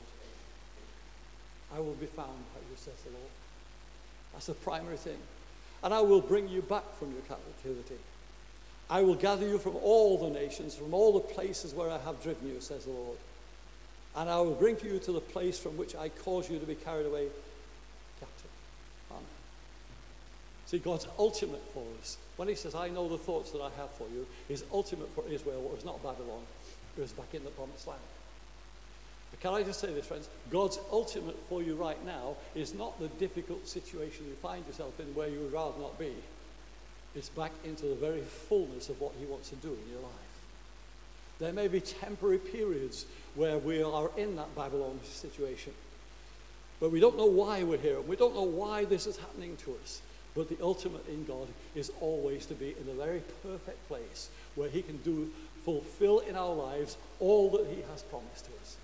I 1.75 1.79
will 1.79 1.93
be 1.93 2.05
found 2.05 2.27
by 2.27 2.61
you, 2.69 2.75
says 2.75 2.93
the 3.05 3.11
Lord. 3.11 3.31
That's 4.33 4.47
the 4.47 4.53
primary 4.53 4.97
thing. 4.97 5.17
And 5.83 5.93
I 5.93 6.01
will 6.01 6.21
bring 6.21 6.47
you 6.49 6.61
back 6.61 6.83
from 6.97 7.11
your 7.11 7.21
captivity. 7.21 7.97
I 8.89 9.01
will 9.01 9.15
gather 9.15 9.47
you 9.47 9.57
from 9.59 9.75
all 9.77 10.17
the 10.17 10.29
nations, 10.29 10.75
from 10.75 10.93
all 10.93 11.13
the 11.13 11.19
places 11.19 11.73
where 11.73 11.89
I 11.89 11.99
have 11.99 12.21
driven 12.21 12.47
you, 12.47 12.59
says 12.59 12.85
the 12.85 12.91
Lord. 12.91 13.17
And 14.15 14.29
I 14.29 14.37
will 14.41 14.55
bring 14.55 14.77
you 14.83 14.99
to 14.99 15.11
the 15.11 15.21
place 15.21 15.59
from 15.59 15.77
which 15.77 15.95
I 15.95 16.09
caused 16.09 16.49
you 16.49 16.59
to 16.59 16.65
be 16.65 16.75
carried 16.75 17.05
away 17.05 17.27
captive. 18.19 18.51
Amen. 19.11 19.23
See, 20.65 20.79
God's 20.79 21.07
ultimate 21.17 21.63
for 21.73 21.83
us, 22.01 22.17
when 22.35 22.47
He 22.47 22.55
says, 22.55 22.75
I 22.75 22.89
know 22.89 23.07
the 23.07 23.17
thoughts 23.17 23.51
that 23.51 23.61
I 23.61 23.69
have 23.77 23.91
for 23.91 24.07
you, 24.13 24.25
His 24.47 24.63
ultimate 24.71 25.13
for 25.13 25.23
Israel 25.29 25.61
was 25.73 25.85
not 25.85 26.01
Babylon, 26.03 26.41
it 26.97 27.01
was 27.01 27.11
back 27.11 27.33
in 27.33 27.43
the 27.43 27.49
promised 27.51 27.87
land. 27.87 28.01
But 29.31 29.39
can 29.41 29.53
I 29.53 29.63
just 29.63 29.79
say 29.79 29.93
this, 29.93 30.07
friends? 30.07 30.27
God's 30.49 30.79
ultimate 30.91 31.37
for 31.47 31.61
you 31.61 31.75
right 31.75 32.03
now 32.05 32.35
is 32.55 32.73
not 32.73 32.99
the 32.99 33.07
difficult 33.19 33.67
situation 33.67 34.25
you 34.27 34.33
find 34.35 34.65
yourself 34.65 34.99
in 34.99 35.05
where 35.13 35.29
you 35.29 35.39
would 35.39 35.53
rather 35.53 35.79
not 35.79 35.97
be. 35.99 36.13
It's 37.15 37.29
back 37.29 37.51
into 37.63 37.85
the 37.85 37.95
very 37.95 38.21
fullness 38.21 38.89
of 38.89 38.99
what 38.99 39.13
He 39.19 39.25
wants 39.25 39.49
to 39.49 39.55
do 39.57 39.69
in 39.69 39.91
your 39.91 40.01
life. 40.01 40.11
There 41.39 41.53
may 41.53 41.67
be 41.67 41.79
temporary 41.79 42.37
periods 42.37 43.05
where 43.39 43.57
we 43.57 43.81
are 43.81 44.11
in 44.17 44.35
that 44.35 44.53
Babylon 44.53 44.99
situation. 45.05 45.71
But 46.81 46.91
we 46.91 46.99
don't 46.99 47.15
know 47.15 47.25
why 47.25 47.63
we're 47.63 47.77
here, 47.77 47.95
and 47.95 48.05
we 48.05 48.17
don't 48.17 48.35
know 48.35 48.43
why 48.43 48.83
this 48.83 49.07
is 49.07 49.15
happening 49.15 49.55
to 49.63 49.77
us. 49.81 50.01
But 50.35 50.49
the 50.49 50.57
ultimate 50.61 51.07
in 51.07 51.23
God 51.23 51.47
is 51.73 51.89
always 52.01 52.45
to 52.47 52.53
be 52.53 52.75
in 52.77 52.85
the 52.85 53.01
very 53.01 53.21
perfect 53.41 53.87
place 53.87 54.27
where 54.55 54.67
He 54.67 54.81
can 54.81 54.97
do, 54.97 55.31
fulfill 55.63 56.19
in 56.19 56.35
our 56.35 56.53
lives 56.53 56.97
all 57.21 57.49
that 57.51 57.65
He 57.67 57.81
has 57.89 58.03
promised 58.03 58.43
to 58.43 58.51
us. 58.61 58.75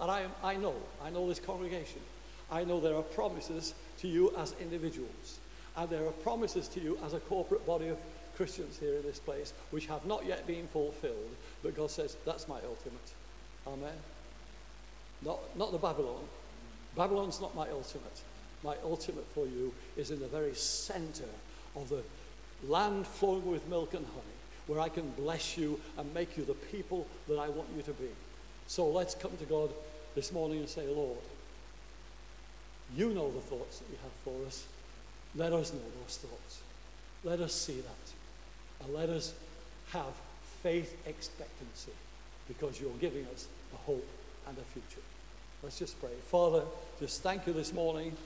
And 0.00 0.08
I, 0.08 0.20
am, 0.20 0.30
I 0.40 0.54
know, 0.54 0.76
I 1.02 1.10
know 1.10 1.26
this 1.26 1.40
congregation. 1.40 2.00
I 2.48 2.62
know 2.62 2.78
there 2.78 2.94
are 2.94 3.02
promises 3.02 3.74
to 4.02 4.06
you 4.06 4.32
as 4.38 4.54
individuals, 4.60 5.40
and 5.76 5.90
there 5.90 6.06
are 6.06 6.12
promises 6.22 6.68
to 6.68 6.80
you 6.80 6.96
as 7.04 7.12
a 7.12 7.18
corporate 7.18 7.66
body 7.66 7.88
of 7.88 7.98
Christians 8.36 8.78
here 8.78 8.94
in 8.94 9.02
this 9.02 9.18
place 9.18 9.52
which 9.72 9.86
have 9.86 10.06
not 10.06 10.24
yet 10.24 10.46
been 10.46 10.68
fulfilled, 10.68 11.34
but 11.64 11.76
God 11.76 11.90
says, 11.90 12.16
that's 12.24 12.46
my 12.46 12.60
ultimate. 12.68 13.12
Amen. 13.66 13.94
Not, 15.22 15.38
not 15.56 15.72
the 15.72 15.78
Babylon. 15.78 16.22
Babylon's 16.96 17.40
not 17.40 17.54
my 17.54 17.68
ultimate. 17.70 18.22
My 18.62 18.76
ultimate 18.84 19.26
for 19.34 19.46
you 19.46 19.72
is 19.96 20.10
in 20.10 20.20
the 20.20 20.28
very 20.28 20.54
center 20.54 21.24
of 21.74 21.88
the 21.88 22.02
land 22.66 23.06
flowing 23.06 23.46
with 23.46 23.68
milk 23.68 23.94
and 23.94 24.04
honey, 24.06 24.36
where 24.66 24.80
I 24.80 24.88
can 24.88 25.10
bless 25.10 25.58
you 25.58 25.80
and 25.98 26.12
make 26.14 26.36
you 26.36 26.44
the 26.44 26.54
people 26.54 27.06
that 27.28 27.38
I 27.38 27.48
want 27.48 27.68
you 27.76 27.82
to 27.82 27.92
be. 27.92 28.08
So 28.66 28.88
let's 28.88 29.14
come 29.14 29.36
to 29.38 29.44
God 29.44 29.70
this 30.14 30.32
morning 30.32 30.58
and 30.58 30.68
say, 30.68 30.86
Lord, 30.88 31.18
you 32.96 33.10
know 33.10 33.30
the 33.30 33.40
thoughts 33.40 33.78
that 33.78 33.88
you 33.90 33.98
have 34.02 34.12
for 34.24 34.46
us. 34.46 34.64
Let 35.34 35.52
us 35.52 35.72
know 35.72 35.80
those 36.02 36.16
thoughts. 36.16 36.60
Let 37.24 37.40
us 37.40 37.52
see 37.52 37.80
that. 37.80 38.84
And 38.84 38.94
let 38.94 39.10
us 39.10 39.34
have 39.92 40.12
faith 40.62 40.96
expectancy 41.06 41.92
because 42.48 42.80
you're 42.80 42.90
giving 43.00 43.26
us 43.34 43.48
hope 43.86 44.06
and 44.48 44.58
a 44.58 44.62
future. 44.62 45.02
Let's 45.62 45.78
just 45.78 45.98
pray. 46.00 46.10
Father, 46.28 46.62
just 47.00 47.22
thank 47.22 47.46
you 47.46 47.52
this 47.52 47.72
morning 47.72 48.16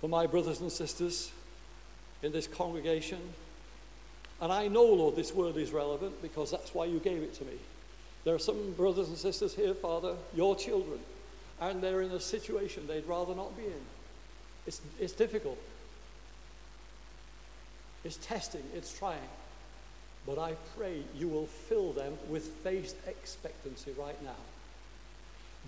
for 0.00 0.08
my 0.08 0.26
brothers 0.26 0.60
and 0.60 0.70
sisters 0.70 1.32
in 2.22 2.32
this 2.32 2.46
congregation. 2.46 3.18
And 4.40 4.52
I 4.52 4.68
know, 4.68 4.84
Lord, 4.84 5.16
this 5.16 5.34
word 5.34 5.56
is 5.56 5.72
relevant 5.72 6.20
because 6.22 6.50
that's 6.50 6.74
why 6.74 6.84
you 6.84 6.98
gave 6.98 7.22
it 7.22 7.34
to 7.34 7.44
me. 7.44 7.54
There 8.24 8.34
are 8.34 8.38
some 8.38 8.72
brothers 8.72 9.08
and 9.08 9.16
sisters 9.16 9.54
here, 9.54 9.74
Father, 9.74 10.14
your 10.34 10.54
children, 10.54 10.98
and 11.60 11.80
they're 11.80 12.02
in 12.02 12.10
a 12.10 12.20
situation 12.20 12.86
they'd 12.86 13.06
rather 13.06 13.34
not 13.34 13.56
be 13.56 13.64
in. 13.64 13.80
It's, 14.66 14.80
it's 15.00 15.12
difficult, 15.12 15.58
it's 18.04 18.16
testing, 18.16 18.62
it's 18.74 18.96
trying. 18.96 19.18
But 20.28 20.38
I 20.38 20.52
pray 20.76 21.02
you 21.16 21.26
will 21.26 21.46
fill 21.46 21.92
them 21.92 22.12
with 22.28 22.44
faith 22.62 22.94
expectancy 23.08 23.94
right 23.98 24.22
now. 24.22 24.36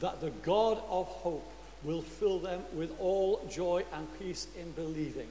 That 0.01 0.21
the 0.21 0.31
God 0.43 0.83
of 0.91 1.07
hope 1.07 1.51
will 1.83 2.03
fill 2.03 2.39
them 2.39 2.61
with 2.75 2.93
all 3.01 3.41
joy 3.51 3.85
and 3.95 4.07
peace 4.19 4.47
in 4.61 4.71
believing, 4.73 5.29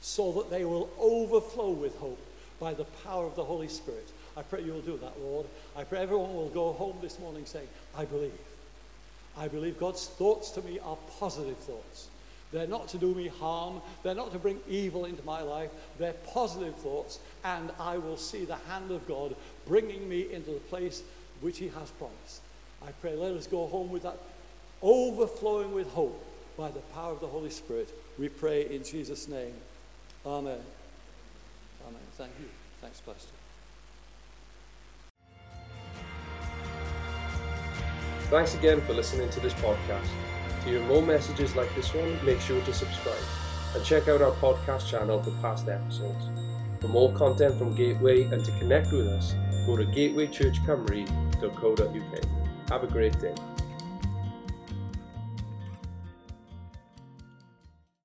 so 0.00 0.32
that 0.32 0.48
they 0.50 0.64
will 0.64 0.88
overflow 0.98 1.70
with 1.70 1.94
hope 1.98 2.18
by 2.58 2.72
the 2.72 2.84
power 3.04 3.26
of 3.26 3.36
the 3.36 3.44
Holy 3.44 3.68
Spirit. 3.68 4.08
I 4.34 4.40
pray 4.42 4.62
you 4.62 4.72
will 4.72 4.80
do 4.80 4.96
that, 4.96 5.20
Lord. 5.20 5.46
I 5.76 5.84
pray 5.84 6.00
everyone 6.00 6.34
will 6.34 6.48
go 6.48 6.72
home 6.72 6.96
this 7.02 7.18
morning 7.18 7.44
saying, 7.44 7.68
I 7.96 8.06
believe. 8.06 8.32
I 9.36 9.46
believe 9.48 9.78
God's 9.78 10.06
thoughts 10.06 10.50
to 10.52 10.62
me 10.62 10.78
are 10.78 10.96
positive 11.18 11.58
thoughts. 11.58 12.08
They're 12.54 12.68
not 12.68 12.86
to 12.90 12.98
do 12.98 13.12
me 13.16 13.26
harm. 13.26 13.82
They're 14.04 14.14
not 14.14 14.30
to 14.30 14.38
bring 14.38 14.60
evil 14.68 15.06
into 15.06 15.24
my 15.24 15.42
life. 15.42 15.70
They're 15.98 16.12
positive 16.32 16.76
thoughts, 16.76 17.18
and 17.44 17.72
I 17.80 17.98
will 17.98 18.16
see 18.16 18.44
the 18.44 18.54
hand 18.54 18.92
of 18.92 19.06
God 19.08 19.34
bringing 19.66 20.08
me 20.08 20.32
into 20.32 20.52
the 20.52 20.60
place 20.60 21.02
which 21.40 21.58
He 21.58 21.66
has 21.66 21.90
promised. 21.90 22.42
I 22.80 22.92
pray, 23.00 23.16
let 23.16 23.32
us 23.32 23.48
go 23.48 23.66
home 23.66 23.90
with 23.90 24.04
that 24.04 24.16
overflowing 24.82 25.74
with 25.74 25.90
hope 25.90 26.24
by 26.56 26.70
the 26.70 26.78
power 26.94 27.12
of 27.12 27.18
the 27.18 27.26
Holy 27.26 27.50
Spirit. 27.50 27.88
We 28.20 28.28
pray 28.28 28.72
in 28.72 28.84
Jesus' 28.84 29.26
name. 29.26 29.54
Amen. 30.24 30.60
Amen. 31.88 32.02
Thank 32.16 32.30
you. 32.38 32.46
Thanks, 32.80 33.00
Pastor. 33.00 33.32
Thanks 38.30 38.54
again 38.54 38.80
for 38.82 38.92
listening 38.92 39.28
to 39.30 39.40
this 39.40 39.54
podcast. 39.54 40.33
To 40.64 40.70
hear 40.70 40.82
more 40.84 41.02
messages 41.02 41.54
like 41.54 41.74
this 41.74 41.92
one, 41.92 42.24
make 42.24 42.40
sure 42.40 42.62
to 42.62 42.72
subscribe 42.72 43.22
and 43.74 43.84
check 43.84 44.08
out 44.08 44.22
our 44.22 44.32
podcast 44.32 44.88
channel 44.88 45.22
for 45.22 45.30
past 45.42 45.68
episodes. 45.68 46.30
For 46.80 46.88
more 46.88 47.12
content 47.12 47.58
from 47.58 47.74
Gateway 47.74 48.22
and 48.22 48.42
to 48.42 48.50
connect 48.52 48.90
with 48.90 49.06
us, 49.08 49.34
go 49.66 49.76
to 49.76 49.84
gatewaychurchcymru.co.uk. 49.84 52.70
Have 52.70 52.82
a 52.82 52.86
great 52.86 53.20
day. 53.20 53.34